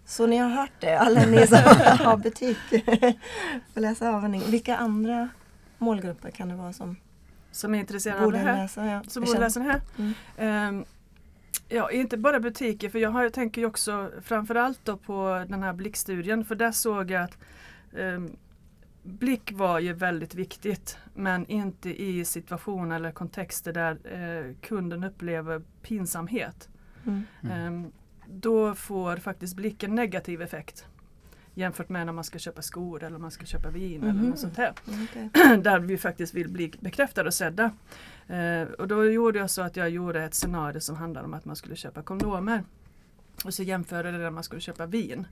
Så 0.06 0.28
ni 0.28 0.38
har 0.38 0.50
hört 0.50 0.72
det, 0.80 1.00
alla 1.00 1.26
ni 1.26 1.48
som 1.48 1.58
har 2.00 2.18
butik. 2.18 2.58
får 3.74 3.82
läsa 3.82 4.10
avhandling. 4.10 4.44
Vilka 4.48 4.78
andra 4.78 5.30
målgrupper 5.78 6.32
kan 6.32 6.50
det 6.50 6.56
vara 6.56 6.74
som 6.74 6.96
som 7.52 7.76
är 7.76 7.80
intresserade 7.80 8.26
av 8.26 8.32
det 8.32 8.38
här? 8.38 8.62
Läsa, 8.62 8.86
ja. 8.86 9.04
Som 9.08 9.24
borde 9.24 9.40
läsa 9.40 9.60
det 9.60 9.66
här? 9.66 9.82
Mm. 10.38 10.76
Um, 10.76 10.86
ja, 11.70 11.92
inte 11.92 12.18
bara 12.18 12.40
butiker 12.40 12.90
för 12.90 13.00
jag, 13.00 13.10
har, 13.10 13.24
jag 13.24 13.34
tänker 13.34 13.62
ju 13.62 13.68
också 13.68 14.12
framförallt 14.22 14.80
då 14.84 14.98
på 14.98 15.46
den 15.48 15.64
här 15.64 15.74
blickstudien 15.74 16.46
för 16.46 16.56
där 16.56 16.72
såg 16.72 17.12
jag 17.12 17.24
att 17.24 17.38
um, 17.94 18.38
blick 19.04 19.52
var 19.52 19.80
ju 19.80 19.94
väldigt 19.94 20.36
viktigt 20.36 20.98
men 21.14 21.46
inte 21.46 22.02
i 22.02 22.26
situationer 22.26 22.96
eller 22.96 23.12
kontexter 23.12 23.74
där 23.74 23.98
eh, 24.04 24.56
kunden 24.62 25.04
upplever 25.04 25.62
pinsamhet. 25.82 26.70
Mm. 27.06 27.26
Eh, 27.44 27.92
då 28.28 28.76
får 28.76 29.18
faktiskt 29.18 29.56
blicken 29.56 29.96
negativ 29.96 30.42
effekt 30.42 30.86
jämfört 31.54 31.90
med 31.90 32.06
när 32.06 32.14
man 32.14 32.24
ska 32.24 32.40
köpa 32.40 32.62
skor 32.62 33.04
eller 33.04 33.18
man 33.18 33.32
ska 33.32 33.46
köpa 33.46 33.70
vin 33.70 33.96
mm. 33.96 34.10
eller 34.10 34.20
mhm. 34.20 34.30
något 34.30 34.40
sånt 34.40 34.58
här. 34.58 34.74
Okay. 35.04 35.58
där 35.64 35.80
vi 35.80 35.98
faktiskt 35.98 36.34
vill 36.34 36.50
bli 36.50 36.74
bekräftade 36.80 37.28
och 37.28 37.34
sedda. 37.34 37.72
Eh, 38.28 38.62
och 38.62 38.88
då 38.88 39.06
gjorde 39.06 39.40
jag 39.40 39.50
så 39.50 39.62
att 39.62 39.76
jag 39.76 39.90
gjorde 39.90 40.24
ett 40.24 40.34
scenario 40.34 40.80
som 40.80 40.96
handlade 40.96 41.26
om 41.26 41.34
att 41.34 41.46
man 41.46 41.56
skulle 41.56 41.76
köpa 41.76 42.02
kondomer. 42.02 42.64
Och 43.46 43.54
så 43.54 43.64
jämförde 43.64 44.12
det 44.12 44.18
när 44.18 44.30
man 44.30 44.44
skulle 44.44 44.62
köpa 44.62 44.86
vin 44.86 45.28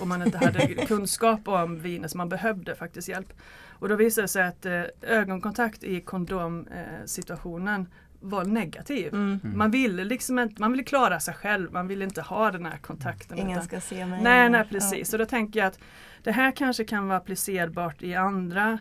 om 0.00 0.08
man 0.08 0.22
inte 0.22 0.38
hade 0.38 0.66
kunskap 0.86 1.48
om 1.48 1.80
vinet 1.80 2.10
så 2.10 2.16
man 2.16 2.28
behövde 2.28 2.74
faktiskt 2.74 3.08
hjälp. 3.08 3.32
Och 3.78 3.88
då 3.88 3.96
visade 3.96 4.24
det 4.24 4.28
sig 4.28 4.42
att 4.42 4.66
eh, 4.66 4.82
ögonkontakt 5.02 5.84
i 5.84 6.00
kondomsituationen 6.00 7.88
var 8.20 8.44
negativ. 8.44 9.14
Mm. 9.14 9.40
mm. 9.44 9.58
Man 9.58 9.70
ville 9.70 10.04
liksom 10.04 10.38
inte, 10.38 10.60
man 10.60 10.72
ville 10.72 10.84
klara 10.84 11.20
sig 11.20 11.34
själv, 11.34 11.72
man 11.72 11.88
ville 11.88 12.04
inte 12.04 12.22
ha 12.22 12.50
den 12.50 12.66
här 12.66 12.78
kontakten. 12.78 13.38
Ingen 13.38 13.62
ska 13.62 13.80
se 13.80 14.06
mig. 14.06 14.22
Nej, 14.22 14.50
nej 14.50 14.64
precis. 14.70 15.12
Ja. 15.12 15.16
Och 15.16 15.18
då 15.18 15.26
tänker 15.26 15.60
jag 15.60 15.66
att 15.66 15.78
det 16.22 16.32
här 16.32 16.50
kanske 16.50 16.84
kan 16.84 17.08
vara 17.08 17.18
applicerbart 17.18 18.02
i 18.02 18.14
andra 18.14 18.78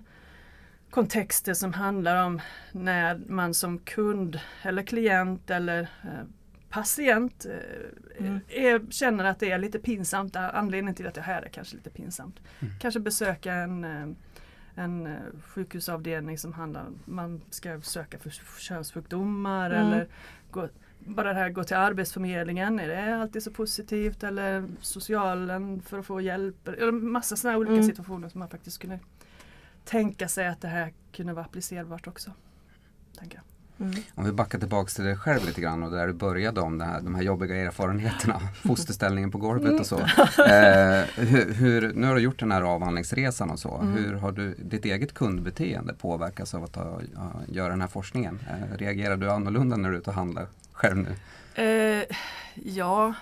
kontexter 0.89 1.53
som 1.53 1.73
handlar 1.73 2.25
om 2.25 2.41
när 2.71 3.21
man 3.27 3.53
som 3.53 3.79
kund 3.79 4.39
eller 4.61 4.83
klient 4.83 5.49
eller 5.49 5.81
eh, 5.81 6.09
patient 6.75 7.45
eh, 7.45 8.25
mm. 8.25 8.39
är, 8.47 8.91
känner 8.91 9.23
att 9.23 9.39
det 9.39 9.51
är 9.51 9.57
lite 9.57 9.79
pinsamt. 9.79 10.35
Anledningen 10.35 10.95
till 10.95 11.07
att 11.07 11.13
det 11.13 11.21
här 11.21 11.41
är 11.41 11.49
kanske 11.49 11.75
lite 11.75 11.89
pinsamt. 11.89 12.39
Mm. 12.59 12.73
Kanske 12.79 12.99
besöka 12.99 13.53
en, 13.53 13.83
eh, 13.83 14.07
en 14.75 15.07
eh, 15.07 15.17
sjukhusavdelning 15.43 16.37
som 16.37 16.53
handlar 16.53 16.85
om 16.85 16.99
man 17.05 17.41
ska 17.49 17.81
söka 17.81 18.19
för 18.19 18.29
könssjukdomar 18.59 19.71
mm. 19.71 19.87
eller 19.87 20.07
gå, 20.51 20.69
bara 20.99 21.33
det 21.33 21.39
här 21.39 21.49
gå 21.49 21.63
till 21.63 21.75
Arbetsförmedlingen, 21.75 22.79
är 22.79 22.87
det 22.87 23.15
alltid 23.15 23.43
så 23.43 23.51
positivt? 23.51 24.23
Eller 24.23 24.67
socialen 24.81 25.81
för 25.81 25.99
att 25.99 26.05
få 26.05 26.21
hjälp? 26.21 26.67
Eller 26.67 26.91
massa 26.91 27.35
sådana 27.35 27.57
olika 27.57 27.73
mm. 27.73 27.85
situationer 27.85 28.29
som 28.29 28.39
man 28.39 28.49
faktiskt 28.49 28.79
kunde 28.79 28.99
tänka 29.85 30.27
sig 30.27 30.47
att 30.47 30.61
det 30.61 30.67
här 30.67 30.93
kunde 31.11 31.33
vara 31.33 31.45
applicerbart 31.45 32.07
också. 32.07 32.31
Tänker 33.17 33.37
jag. 33.37 33.54
Mm. 33.79 33.95
Om 34.15 34.25
vi 34.25 34.31
backar 34.31 34.59
tillbaks 34.59 34.93
till 34.93 35.03
dig 35.03 35.15
själv 35.15 35.45
lite 35.45 35.61
grann 35.61 35.83
och 35.83 35.91
där 35.91 36.07
du 36.07 36.13
började 36.13 36.61
om 36.61 36.81
här, 36.81 37.01
de 37.01 37.15
här 37.15 37.23
jobbiga 37.23 37.55
erfarenheterna, 37.55 38.41
fosterställningen 38.67 39.31
på 39.31 39.37
golvet 39.37 39.79
och 39.79 39.85
så. 39.85 39.97
Mm. 39.97 40.09
Eh, 40.37 41.05
hur, 41.15 41.53
hur, 41.53 41.93
nu 41.93 42.07
har 42.07 42.15
du 42.15 42.21
gjort 42.21 42.39
den 42.39 42.51
här 42.51 42.61
avhandlingsresan 42.61 43.49
och 43.49 43.59
så. 43.59 43.77
Mm. 43.77 43.93
Hur 43.93 44.13
har 44.13 44.31
du, 44.31 44.53
ditt 44.53 44.85
eget 44.85 45.13
kundbeteende 45.13 45.93
påverkas 45.93 46.53
av 46.53 46.63
att 46.63 46.75
ha, 46.75 47.01
göra 47.47 47.69
den 47.69 47.81
här 47.81 47.87
forskningen? 47.87 48.39
Eh, 48.49 48.77
reagerar 48.77 49.17
du 49.17 49.31
annorlunda 49.31 49.77
när 49.77 49.89
du 49.89 49.95
är 49.95 49.99
ute 49.99 50.09
och 50.09 50.15
handlar 50.15 50.47
själv 50.71 50.97
nu? 50.97 51.15
Eh, 51.63 52.03
ja, 52.53 53.13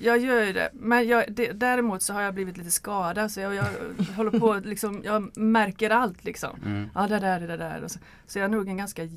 jag 0.00 0.18
gör 0.18 0.42
ju 0.42 0.52
det. 0.52 0.70
Men 0.72 1.08
jag, 1.08 1.24
det, 1.28 1.52
däremot 1.52 2.02
så 2.02 2.12
har 2.12 2.22
jag 2.22 2.34
blivit 2.34 2.56
lite 2.56 2.70
skadad 2.70 3.30
så 3.30 3.40
jag, 3.40 3.54
jag 3.54 3.64
håller 4.16 4.38
på 4.38 4.54
liksom, 4.64 5.02
jag 5.04 5.36
märker 5.36 5.90
allt 5.90 6.24
liksom. 6.24 6.60
Mm. 6.64 6.90
Ja 6.94 7.06
det 7.06 7.18
där 7.18 7.40
är 7.40 7.48
det 7.48 7.56
där. 7.56 7.84
Så, 7.88 7.98
så 8.26 8.38
jag 8.38 8.44
är 8.44 8.48
nog 8.48 8.68
en 8.68 8.76
ganska 8.76 9.08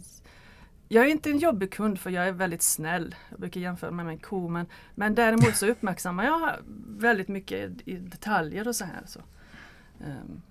jag 0.95 1.05
är 1.05 1.09
inte 1.11 1.29
en 1.29 1.37
jobbig 1.37 1.71
kund 1.71 1.99
för 1.99 2.09
jag 2.09 2.27
är 2.27 2.31
väldigt 2.31 2.61
snäll. 2.61 3.15
Jag 3.29 3.39
brukar 3.39 3.61
jämföra 3.61 3.91
mig 3.91 4.05
med 4.05 4.11
en 4.13 4.19
ko 4.19 4.47
men, 4.47 4.65
men 4.95 5.15
däremot 5.15 5.55
så 5.55 5.67
uppmärksammar 5.67 6.23
jag 6.25 6.51
väldigt 6.87 7.27
mycket 7.27 7.71
i 7.85 7.95
detaljer 7.95 8.67
och 8.67 8.75
så 8.75 8.85
här. 8.85 9.01
Så. 9.05 9.19
Ehm, 10.03 10.41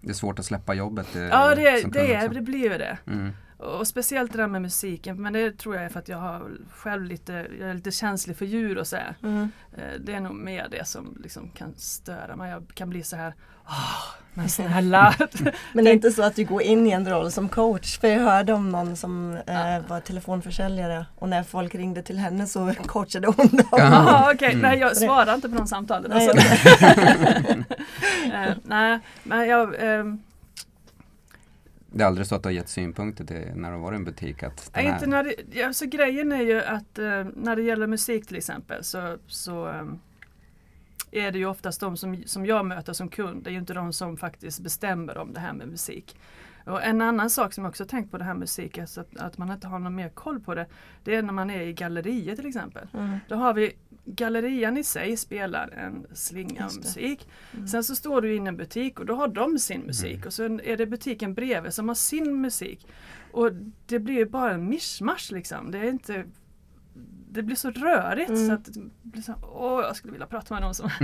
Det 0.00 0.10
är 0.10 0.14
svårt 0.14 0.38
att 0.38 0.44
släppa 0.44 0.74
jobbet. 0.74 1.16
eh, 1.16 1.22
ja 1.22 1.54
det, 1.54 1.92
det, 1.92 2.14
är, 2.14 2.28
det 2.28 2.40
blir 2.40 2.58
ju 2.72 2.78
det. 2.78 2.98
Mm. 3.06 3.32
Och 3.58 3.86
speciellt 3.86 4.32
det 4.32 4.38
där 4.38 4.46
med 4.46 4.62
musiken, 4.62 5.22
men 5.22 5.32
det 5.32 5.58
tror 5.58 5.74
jag 5.74 5.84
är 5.84 5.88
för 5.88 5.98
att 5.98 6.08
jag 6.08 6.18
har 6.18 6.50
själv 6.70 7.04
lite, 7.04 7.32
jag 7.60 7.70
är 7.70 7.74
lite 7.74 7.90
känslig 7.90 8.36
för 8.36 8.44
djur 8.46 8.78
och 8.78 8.86
så. 8.86 8.96
Mm. 9.22 9.50
Eh, 9.76 10.00
Det 10.00 10.14
är 10.14 10.20
nog 10.20 10.34
mer 10.34 10.68
det 10.70 10.88
som 10.88 11.16
liksom 11.22 11.50
kan 11.50 11.74
störa 11.76 12.36
mig. 12.36 12.50
Jag 12.50 12.64
kan 12.74 12.90
bli 12.90 13.02
så 13.02 13.16
här, 13.16 13.34
åh, 13.66 14.04
men 14.34 14.48
snälla. 14.48 15.14
Men 15.72 15.84
det 15.84 15.90
är 15.90 15.94
inte 15.94 16.10
så 16.10 16.22
att 16.22 16.36
du 16.36 16.44
går 16.44 16.62
in 16.62 16.86
i 16.86 16.90
en 16.90 17.08
roll 17.08 17.32
som 17.32 17.48
coach? 17.48 17.98
För 17.98 18.08
jag 18.08 18.20
hörde 18.20 18.52
om 18.52 18.70
någon 18.70 18.96
som 18.96 19.32
eh, 19.46 19.86
var 19.88 20.00
telefonförsäljare 20.00 21.06
och 21.14 21.28
när 21.28 21.42
folk 21.42 21.74
ringde 21.74 22.02
till 22.02 22.18
henne 22.18 22.46
så 22.46 22.72
coachade 22.86 23.26
hon 23.26 23.46
dem. 23.48 23.66
Ja. 23.70 23.78
Jaha, 23.78 24.32
okej. 24.34 24.48
Mm. 24.50 24.62
Nej, 24.62 24.78
jag 24.78 24.96
svarar 24.96 25.34
inte 25.34 25.48
på 25.48 25.56
de 25.56 25.66
samtalen. 25.66 26.10
Nej, 26.14 26.28
Alltså. 26.28 26.46
Eh, 28.34 28.54
nej, 28.64 28.98
men 29.22 29.48
jag, 29.48 29.74
ehm, 29.78 30.18
Det 31.92 32.02
är 32.02 32.06
aldrig 32.06 32.26
så 32.26 32.34
att 32.34 32.42
du 32.42 32.46
har 32.46 32.54
gett 32.54 32.68
synpunkter 32.68 33.24
till 33.24 33.52
när 33.54 33.70
du 33.70 33.76
har 33.76 33.82
varit 33.82 33.94
i 33.94 33.96
en 33.96 34.04
butik? 34.04 34.42
Att 34.42 34.70
Nej, 34.74 34.86
inte 34.86 35.06
när 35.06 35.34
det, 35.46 35.62
alltså 35.62 35.86
grejen 35.86 36.32
är 36.32 36.42
ju 36.42 36.62
att 36.62 36.98
eh, 36.98 37.26
när 37.36 37.56
det 37.56 37.62
gäller 37.62 37.86
musik 37.86 38.26
till 38.26 38.36
exempel 38.36 38.84
så, 38.84 39.18
så 39.26 39.66
ehm, 39.66 39.98
är 41.10 41.32
det 41.32 41.38
ju 41.38 41.46
oftast 41.46 41.80
de 41.80 41.96
som, 41.96 42.22
som 42.26 42.46
jag 42.46 42.66
möter 42.66 42.92
som 42.92 43.08
kund, 43.08 43.44
det 43.44 43.50
är 43.50 43.52
ju 43.52 43.58
inte 43.58 43.74
de 43.74 43.92
som 43.92 44.16
faktiskt 44.16 44.60
bestämmer 44.60 45.18
om 45.18 45.32
det 45.32 45.40
här 45.40 45.52
med 45.52 45.68
musik. 45.68 46.16
Och 46.68 46.82
en 46.82 47.00
annan 47.00 47.30
sak 47.30 47.52
som 47.52 47.64
jag 47.64 47.68
också 47.68 47.84
tänkt 47.84 48.10
på 48.10 48.18
det 48.18 48.24
här 48.24 48.34
musik, 48.34 48.78
alltså 48.78 49.00
att, 49.00 49.16
att 49.16 49.38
man 49.38 49.50
inte 49.50 49.66
har 49.66 49.78
någon 49.78 49.94
mer 49.94 50.08
koll 50.08 50.40
på 50.40 50.54
det, 50.54 50.66
det 51.04 51.14
är 51.14 51.22
när 51.22 51.32
man 51.32 51.50
är 51.50 51.60
i 51.60 51.72
gallerier 51.72 52.36
till 52.36 52.46
exempel. 52.46 52.88
Mm. 52.94 53.18
Då 53.28 53.34
har 53.34 53.54
vi 53.54 53.72
Gallerian 54.04 54.76
i 54.76 54.84
sig 54.84 55.16
spelar 55.16 55.68
en 55.68 56.06
slinga 56.12 56.64
musik. 56.64 57.28
Mm. 57.52 57.68
Sen 57.68 57.84
så 57.84 57.94
står 57.96 58.22
du 58.22 58.34
inne 58.34 58.44
i 58.44 58.48
en 58.48 58.56
butik 58.56 59.00
och 59.00 59.06
då 59.06 59.14
har 59.14 59.28
de 59.28 59.58
sin 59.58 59.80
musik 59.80 60.26
och 60.26 60.32
sen 60.32 60.60
är 60.60 60.76
det 60.76 60.86
butiken 60.86 61.34
bredvid 61.34 61.74
som 61.74 61.88
har 61.88 61.94
sin 61.94 62.40
musik. 62.40 62.86
Och 63.32 63.50
det 63.86 63.98
blir 63.98 64.14
ju 64.14 64.26
bara 64.26 64.52
en 64.52 64.68
mischmasch 64.68 65.32
liksom. 65.32 65.70
Det 65.70 65.78
är 65.78 65.88
inte 65.88 66.24
det 67.30 67.42
blir 67.42 67.56
så 67.56 67.70
rörigt 67.70 68.30
Mm. 68.30 68.46
så 68.46 68.52
att 68.52 68.64
det 68.64 68.90
blir 69.02 69.22
så, 69.22 69.34
åh 69.42 69.80
jag 69.80 69.96
skulle 69.96 70.12
vilja 70.12 70.26
prata 70.26 70.54
med 70.54 70.62
någon 70.62 70.74
som 70.74 70.90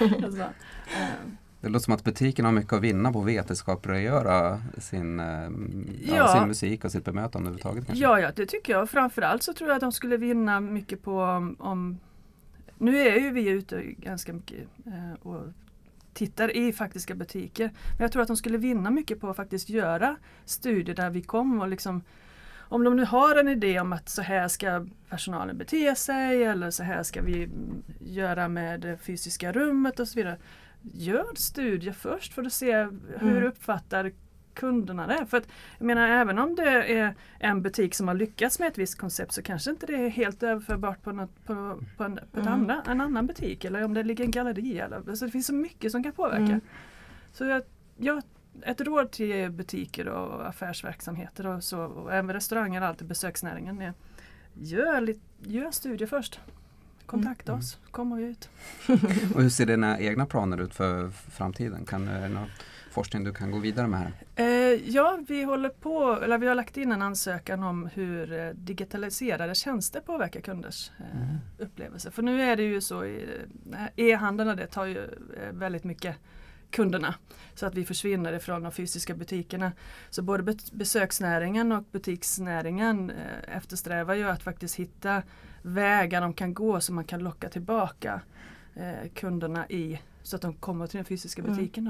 alltså, 0.24 0.40
eh, 0.40 1.30
Det 1.60 1.68
låter 1.68 1.84
som 1.84 1.94
att 1.94 2.04
butiken 2.04 2.44
har 2.44 2.52
mycket 2.52 2.72
att 2.72 2.80
vinna 2.80 3.12
på 3.12 3.20
vetenskapsgöra 3.20 4.62
sin, 4.78 5.20
eh, 5.20 5.26
ja. 5.26 6.16
Ja. 6.16 6.34
sin 6.38 6.48
musik 6.48 6.84
och 6.84 6.92
sitt 6.92 7.04
bemötande 7.04 7.48
överhuvudtaget. 7.48 7.86
Kanske. 7.86 8.04
Ja, 8.04 8.20
ja, 8.20 8.30
det 8.36 8.46
tycker 8.46 8.72
jag. 8.72 8.90
Framförallt 8.90 9.42
så 9.42 9.52
tror 9.52 9.68
jag 9.68 9.76
att 9.76 9.80
de 9.80 9.92
skulle 9.92 10.16
vinna 10.16 10.60
mycket 10.60 11.02
på 11.02 11.22
om, 11.22 11.56
om 11.58 11.98
Nu 12.78 12.98
är 12.98 13.20
ju 13.20 13.30
vi 13.30 13.48
ute 13.48 13.82
ganska 13.82 14.32
mycket 14.32 14.58
eh, 14.86 15.26
och 15.26 15.42
tittar 16.12 16.56
i 16.56 16.72
faktiska 16.72 17.14
butiker. 17.14 17.70
Men 17.92 18.02
jag 18.02 18.12
tror 18.12 18.22
att 18.22 18.28
de 18.28 18.36
skulle 18.36 18.58
vinna 18.58 18.90
mycket 18.90 19.20
på 19.20 19.30
att 19.30 19.36
faktiskt 19.36 19.68
göra 19.68 20.16
studier 20.44 20.96
där 20.96 21.10
vi 21.10 21.22
kommer 21.22 21.60
och 21.60 21.68
liksom 21.68 22.02
om 22.70 22.84
de 22.84 22.96
nu 22.96 23.04
har 23.04 23.36
en 23.36 23.48
idé 23.48 23.80
om 23.80 23.92
att 23.92 24.08
så 24.08 24.22
här 24.22 24.48
ska 24.48 24.86
personalen 25.08 25.58
bete 25.58 25.94
sig 25.94 26.44
eller 26.44 26.70
så 26.70 26.82
här 26.82 27.02
ska 27.02 27.22
vi 27.22 27.48
göra 28.00 28.48
med 28.48 28.80
det 28.80 28.96
fysiska 28.96 29.52
rummet 29.52 30.00
och 30.00 30.08
så 30.08 30.14
vidare. 30.18 30.38
Gör 30.82 31.24
studier 31.34 31.92
först 31.92 32.32
för 32.32 32.42
att 32.44 32.52
se 32.52 32.74
hur 33.18 33.36
Mm. 33.36 33.44
uppfattar 33.44 34.12
kunderna 34.54 35.06
det. 35.06 35.26
För 35.26 35.36
att, 35.36 35.48
jag 35.78 35.86
menar 35.86 36.08
även 36.08 36.38
om 36.38 36.54
det 36.54 36.92
är 36.92 37.14
en 37.38 37.62
butik 37.62 37.94
som 37.94 38.08
har 38.08 38.14
lyckats 38.14 38.58
med 38.58 38.68
ett 38.68 38.78
visst 38.78 38.98
koncept 38.98 39.32
så 39.32 39.42
kanske 39.42 39.70
inte 39.70 39.86
det 39.86 39.94
är 39.94 40.08
helt 40.08 40.42
överförbart 40.42 41.02
på, 41.02 41.12
något, 41.12 41.44
på, 41.46 41.80
på, 41.96 42.04
en, 42.04 42.20
på 42.32 42.40
Mm. 42.40 42.52
andra, 42.52 42.82
en 42.86 43.00
annan 43.00 43.26
butik 43.26 43.64
eller 43.64 43.84
om 43.84 43.94
det 43.94 44.02
ligger 44.02 44.24
en 44.24 44.30
galleri. 44.30 44.78
Eller, 44.78 45.14
så 45.14 45.24
det 45.24 45.30
finns 45.30 45.46
så 45.46 45.54
mycket 45.54 45.92
som 45.92 46.02
kan 46.02 46.12
påverka. 46.12 46.42
Mm. 46.42 46.60
Så 47.32 47.44
jag, 47.44 47.62
jag, 47.96 48.22
ett 48.62 48.80
råd 48.80 49.10
till 49.10 49.50
butiker 49.50 50.08
och 50.08 50.48
affärsverksamheter 50.48 51.46
och 51.46 51.64
så 51.64 51.80
och 51.80 52.12
även 52.12 52.32
restauranger 52.32 52.80
och 52.80 52.86
allt 52.86 53.02
i 53.02 53.04
besöksnäringen 53.04 53.80
är 53.82 53.92
gör, 54.54 55.00
lite, 55.00 55.20
gör 55.38 55.70
studier 55.70 56.08
först. 56.08 56.40
Kontakta 57.10 57.52
Mm. 57.52 57.58
oss, 57.60 57.78
kom 57.90 58.18
ut. 58.18 58.48
Och 59.34 59.42
hur 59.42 59.48
ser 59.48 59.66
dina 59.66 60.00
egna 60.00 60.26
planer 60.26 60.60
ut 60.60 60.74
för 60.74 61.10
framtiden? 61.10 61.84
Kan 61.84 62.06
det 62.06 62.28
någon 62.28 62.46
forskning 62.90 63.24
du 63.24 63.32
kan 63.32 63.50
gå 63.50 63.58
vidare 63.58 63.86
med 63.86 64.00
här? 64.00 64.12
Eh, 64.36 64.90
ja, 64.90 65.18
vi 65.28 65.42
håller 65.42 65.68
på, 65.68 66.18
eller 66.22 66.38
vi 66.38 66.46
har 66.46 66.54
lagt 66.54 66.76
in 66.76 66.92
en 66.92 67.02
ansökan 67.02 67.62
om 67.62 67.86
hur 67.94 68.32
eh, 68.32 68.48
digitaliserade 68.54 69.54
tjänster 69.54 70.00
påverkar 70.00 70.40
kunders 70.40 70.90
eh, 70.98 71.16
Mm. 71.22 71.36
upplevelse. 71.58 72.10
För 72.10 72.22
nu 72.22 72.42
är 72.42 72.56
det 72.56 72.62
ju 72.62 72.80
så, 72.80 73.02
eh, 73.04 73.18
e-handeln 73.96 74.56
det 74.56 74.66
tar 74.66 74.84
ju 74.86 74.98
eh, 75.04 75.52
väldigt 75.52 75.84
mycket 75.84 76.16
kunderna. 76.70 77.14
Så 77.54 77.66
att 77.66 77.74
vi 77.74 77.84
försvinner 77.84 78.32
ifrån 78.32 78.62
de 78.62 78.72
fysiska 78.72 79.14
butikerna. 79.14 79.72
Så 80.10 80.22
både 80.22 80.42
be- 80.42 80.56
besöksnäringen 80.72 81.72
och 81.72 81.84
butiksnäringen 81.92 83.12
eftersträvar 83.56 84.14
ju 84.14 84.28
att 84.28 84.42
faktiskt 84.42 84.74
hitta 84.74 85.22
vägar 85.62 86.20
de 86.20 86.34
kan 86.34 86.54
gå 86.54 86.80
så 86.80 86.92
man 86.92 87.04
kan 87.04 87.20
locka 87.20 87.48
tillbaka 87.48 88.20
eh, 88.74 89.08
kunderna 89.14 89.68
i 89.68 90.00
så 90.22 90.36
att 90.36 90.42
de 90.42 90.54
kommer 90.54 90.86
till 90.86 90.96
den 90.98 91.04
fysiska 91.04 91.42
Mm. 91.42 91.54
butiken. 91.56 91.84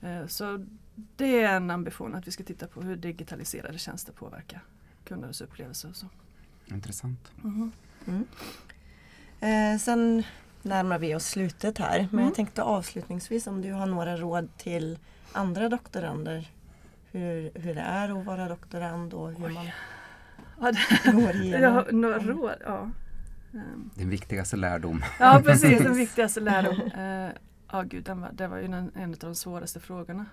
Då. 0.00 0.08
Eh, 0.08 0.26
Så 0.26 0.66
det 1.16 1.42
är 1.42 1.56
en 1.56 1.70
ambition 1.70 2.14
att 2.14 2.26
vi 2.26 2.30
ska 2.30 2.44
titta 2.44 2.66
på 2.66 2.80
hur 2.82 2.96
digitaliserade 2.96 3.78
tjänster 3.78 4.12
påverkar 4.12 4.60
kundernas 5.04 5.40
upplevelser. 5.40 5.88
Och 5.88 5.96
så. 5.96 6.06
Intressant. 6.66 7.32
Mhm. 7.42 7.72
Eh, 9.40 9.78
sen 9.80 10.22
närmar 10.62 10.98
vi 10.98 11.14
oss 11.14 11.26
slutet 11.26 11.78
här. 11.78 11.98
Men 11.98 12.08
Mm. 12.08 12.24
jag 12.24 12.34
tänkte 12.34 12.62
avslutningsvis 12.62 13.46
om 13.46 13.62
du 13.62 13.72
har 13.72 13.86
några 13.86 14.16
råd 14.16 14.48
till 14.56 14.98
andra 15.32 15.68
doktorander. 15.68 16.50
Hur, 17.12 17.50
hur 17.54 17.74
det 17.74 17.80
är 17.80 18.18
att 18.20 18.24
vara 18.26 18.48
doktorand 18.48 19.14
och 19.14 19.32
hur 19.32 19.48
man 19.48 19.68
Ja, 20.60 20.72
det, 21.04 21.12
går 21.12 21.22
jag 21.22 21.34
igenom. 21.44 21.74
har 21.74 21.92
några 21.92 22.18
råd. 22.18 22.54
Ja. 22.64 22.90
Ehm, 23.54 23.90
Din 23.94 24.10
viktigaste 24.10 24.56
lärdom. 24.56 25.04
ja 25.20 25.42
precis, 25.44 25.78
den 25.82 25.94
viktigaste 25.96 26.40
lärdom. 26.40 26.80
Eh, 26.80 27.30
Ja 27.72 27.82
gud, 27.82 28.04
den 28.04 28.20
var, 28.20 28.30
det 28.32 28.48
var 28.48 28.58
ju 28.58 28.64
en, 28.64 28.74
en 28.94 29.10
av 29.10 29.16
de 29.18 29.34
svåraste 29.34 29.80
frågorna. 29.80 30.26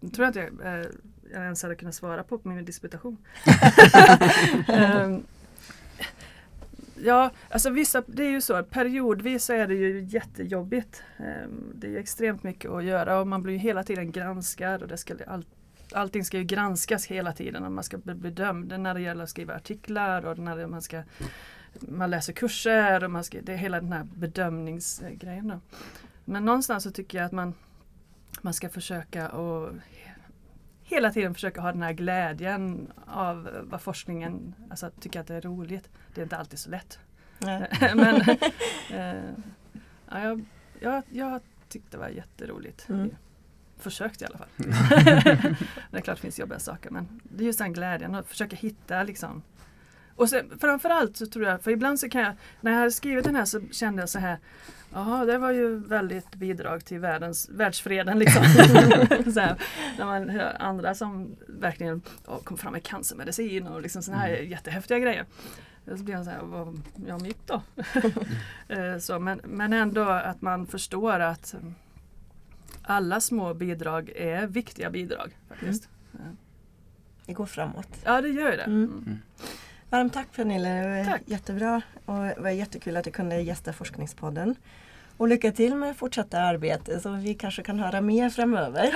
Jag 0.00 0.12
tror 0.12 0.26
att 0.26 0.34
jag, 0.36 0.44
eh, 0.46 0.86
jag 1.32 1.42
ens 1.44 1.62
hade 1.62 1.74
kunnat 1.74 1.94
svara 1.94 2.22
på 2.22 2.38
på 2.38 2.48
min 2.48 2.64
disputation. 2.64 3.16
Ehm, 4.68 5.22
Ja, 7.02 7.30
alltså 7.50 7.70
vissa, 7.70 8.02
det 8.06 8.24
är 8.24 8.30
ju 8.30 8.40
så, 8.40 8.62
periodvis 8.62 9.44
så 9.44 9.52
är 9.52 9.66
det 9.66 9.74
ju 9.74 10.00
jättejobbigt. 10.04 11.02
Ehm, 11.18 11.72
Det 11.74 11.86
är 11.86 11.90
ju 11.90 11.98
extremt 11.98 12.42
mycket 12.42 12.70
att 12.70 12.84
göra 12.84 13.20
och 13.20 13.26
man 13.26 13.42
blir 13.42 13.52
ju 13.52 13.58
hela 13.58 13.84
tiden 13.84 14.12
granskad 14.12 14.82
och 14.82 14.88
det 14.88 14.96
ska, 14.96 15.14
all, 15.26 15.44
allting 15.92 16.24
ska 16.24 16.38
ju 16.38 16.44
granskas 16.44 17.06
hela 17.06 17.32
tiden 17.32 17.64
och 17.64 17.72
man 17.72 17.84
ska 17.84 17.98
bli 17.98 18.14
bedömd 18.14 18.80
när 18.80 18.94
det 18.94 19.00
gäller 19.00 19.24
att 19.24 19.30
skriva 19.30 19.54
artiklar 19.54 20.26
och 20.26 20.38
när 20.38 20.66
man 20.66 20.82
ska 20.82 21.02
man 21.80 22.10
läser 22.10 22.32
kurser 22.32 23.04
och 23.04 23.10
man 23.10 23.24
ska, 23.24 23.40
det 23.42 23.52
är 23.52 23.56
hela 23.56 23.80
den 23.80 23.92
här 23.92 24.04
bedömningsgrejen. 24.04 25.48
Då. 25.48 25.60
Men 26.24 26.44
någonstans 26.44 26.84
så 26.84 26.90
tycker 26.90 27.18
jag 27.18 27.24
att 27.24 27.32
man, 27.32 27.54
man 28.42 28.54
ska 28.54 28.68
försöka 28.68 29.28
och 29.28 29.72
hela 30.82 31.10
tiden 31.10 31.34
försöka 31.34 31.60
ha 31.60 31.72
den 31.72 31.82
här 31.82 31.92
glädjen 31.92 32.92
av 33.06 33.48
vad 33.62 33.80
forskningen, 33.80 34.54
alltså 34.70 34.86
att 34.86 35.02
tycka 35.02 35.20
att 35.20 35.26
det 35.26 35.34
är 35.34 35.40
roligt. 35.40 35.90
Det 36.14 36.20
är 36.20 36.22
inte 36.22 36.36
alltid 36.36 36.58
så 36.58 36.70
lätt. 36.70 36.98
Nej. 37.38 37.68
Men 37.94 38.20
eh, 38.90 39.30
ja, 40.10 40.20
jag, 40.20 40.44
jag, 40.80 41.02
jag 41.10 41.40
tyckte 41.68 41.96
det 41.96 42.00
var 42.00 42.08
jätteroligt. 42.08 42.88
Mm. 42.88 43.10
Försökt 43.80 44.22
i 44.22 44.24
alla 44.24 44.38
fall. 44.38 44.48
det 45.90 45.98
är 45.98 46.00
klart 46.00 46.16
det 46.16 46.22
finns 46.22 46.38
jobbiga 46.38 46.58
saker 46.58 46.90
men 46.90 47.20
det 47.22 47.44
är 47.44 47.46
just 47.46 47.58
den 47.58 47.72
glädjen 47.72 48.14
att 48.14 48.28
försöka 48.28 48.56
hitta 48.56 49.02
liksom 49.02 49.42
och 50.20 50.28
sen, 50.28 50.58
framförallt 50.60 51.16
så 51.16 51.26
tror 51.26 51.44
jag, 51.44 51.62
för 51.62 51.70
ibland 51.70 52.00
så 52.00 52.08
kan 52.08 52.20
jag, 52.20 52.32
när 52.60 52.70
jag 52.70 52.78
hade 52.78 52.90
skrivit 52.90 53.24
den 53.24 53.36
här 53.36 53.44
så 53.44 53.60
kände 53.70 54.02
jag 54.02 54.08
så 54.08 54.18
här 54.18 54.38
Jaha, 54.92 55.24
det 55.24 55.38
var 55.38 55.50
ju 55.50 55.78
väldigt 55.78 56.34
bidrag 56.34 56.84
till 56.84 56.98
världens, 56.98 57.48
världsfreden 57.48 58.18
liksom. 58.18 58.44
så 59.32 59.40
här, 59.40 59.56
när 59.98 60.04
man 60.04 60.28
hör 60.28 60.56
andra 60.60 60.94
som 60.94 61.36
verkligen 61.48 62.02
oh, 62.26 62.42
kom 62.42 62.56
fram 62.56 62.72
med 62.72 62.82
cancermedicin 62.82 63.66
och 63.66 63.82
liksom 63.82 64.02
sådana 64.02 64.22
här 64.22 64.28
jättehäftiga 64.28 64.98
grejer. 64.98 65.24
Så 65.96 66.04
blir 66.04 66.14
jag 66.14 66.24
så 66.24 66.30
här, 66.30 66.42
vad, 66.42 66.82
ja 67.06 67.18
mitt 67.18 67.46
då? 67.46 67.62
Eh, 68.68 68.98
så, 68.98 69.18
men, 69.18 69.40
men 69.44 69.72
ändå 69.72 70.02
att 70.02 70.42
man 70.42 70.66
förstår 70.66 71.20
att 71.20 71.54
mm, 71.54 71.74
alla 72.82 73.20
små 73.20 73.54
bidrag 73.54 74.10
är 74.16 74.46
viktiga 74.46 74.90
bidrag 74.90 75.36
faktiskt. 75.48 75.88
Det 77.26 77.32
går 77.32 77.46
framåt. 77.46 77.88
Ja 78.04 78.20
det 78.20 78.28
gör 78.28 78.50
det. 78.56 78.62
Mm. 78.62 79.02
Mm. 79.06 79.18
Varmt 79.90 80.12
tack 80.12 80.26
Pernilla, 80.36 80.68
det 80.68 80.88
var 80.88 81.04
Tack. 81.04 81.22
jättebra 81.26 81.82
och 82.04 82.14
det 82.14 82.34
var 82.38 82.50
jättekul 82.50 82.96
att 82.96 83.04
du 83.04 83.10
kunde 83.10 83.40
gästa 83.40 83.72
Forskningspodden. 83.72 84.54
Och 85.16 85.28
lycka 85.28 85.52
till 85.52 85.74
med 85.74 85.96
fortsatta 85.96 86.38
arbete 86.40 87.00
så 87.00 87.12
vi 87.12 87.34
kanske 87.34 87.62
kan 87.62 87.78
höra 87.78 88.00
mer 88.00 88.30
framöver. 88.30 88.94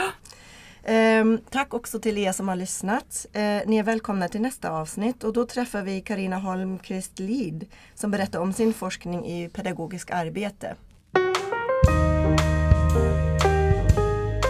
Ehm, 0.85 1.39
tack 1.51 1.75
också 1.75 2.01
till 2.01 2.19
er 2.19 2.33
som 2.33 2.49
har 2.49 2.57
lyssnat. 2.57 3.27
Eh, 3.33 3.41
ni 3.67 3.77
är 3.77 3.83
välkomna 3.83 4.29
till 4.29 4.41
nästa 4.41 4.71
avsnitt 4.71 5.25
och 5.25 5.33
då 5.33 5.47
träffar 5.47 5.83
vi 5.83 6.01
Karina 6.01 6.37
Holmqvist 6.39 7.19
Lid 7.19 7.67
som 7.95 8.11
berättar 8.11 8.41
om 8.41 8.53
sin 8.53 8.75
forskning 8.75 9.27
i 9.27 9.49
pedagogisk 9.49 10.11
arbete. 10.11 10.75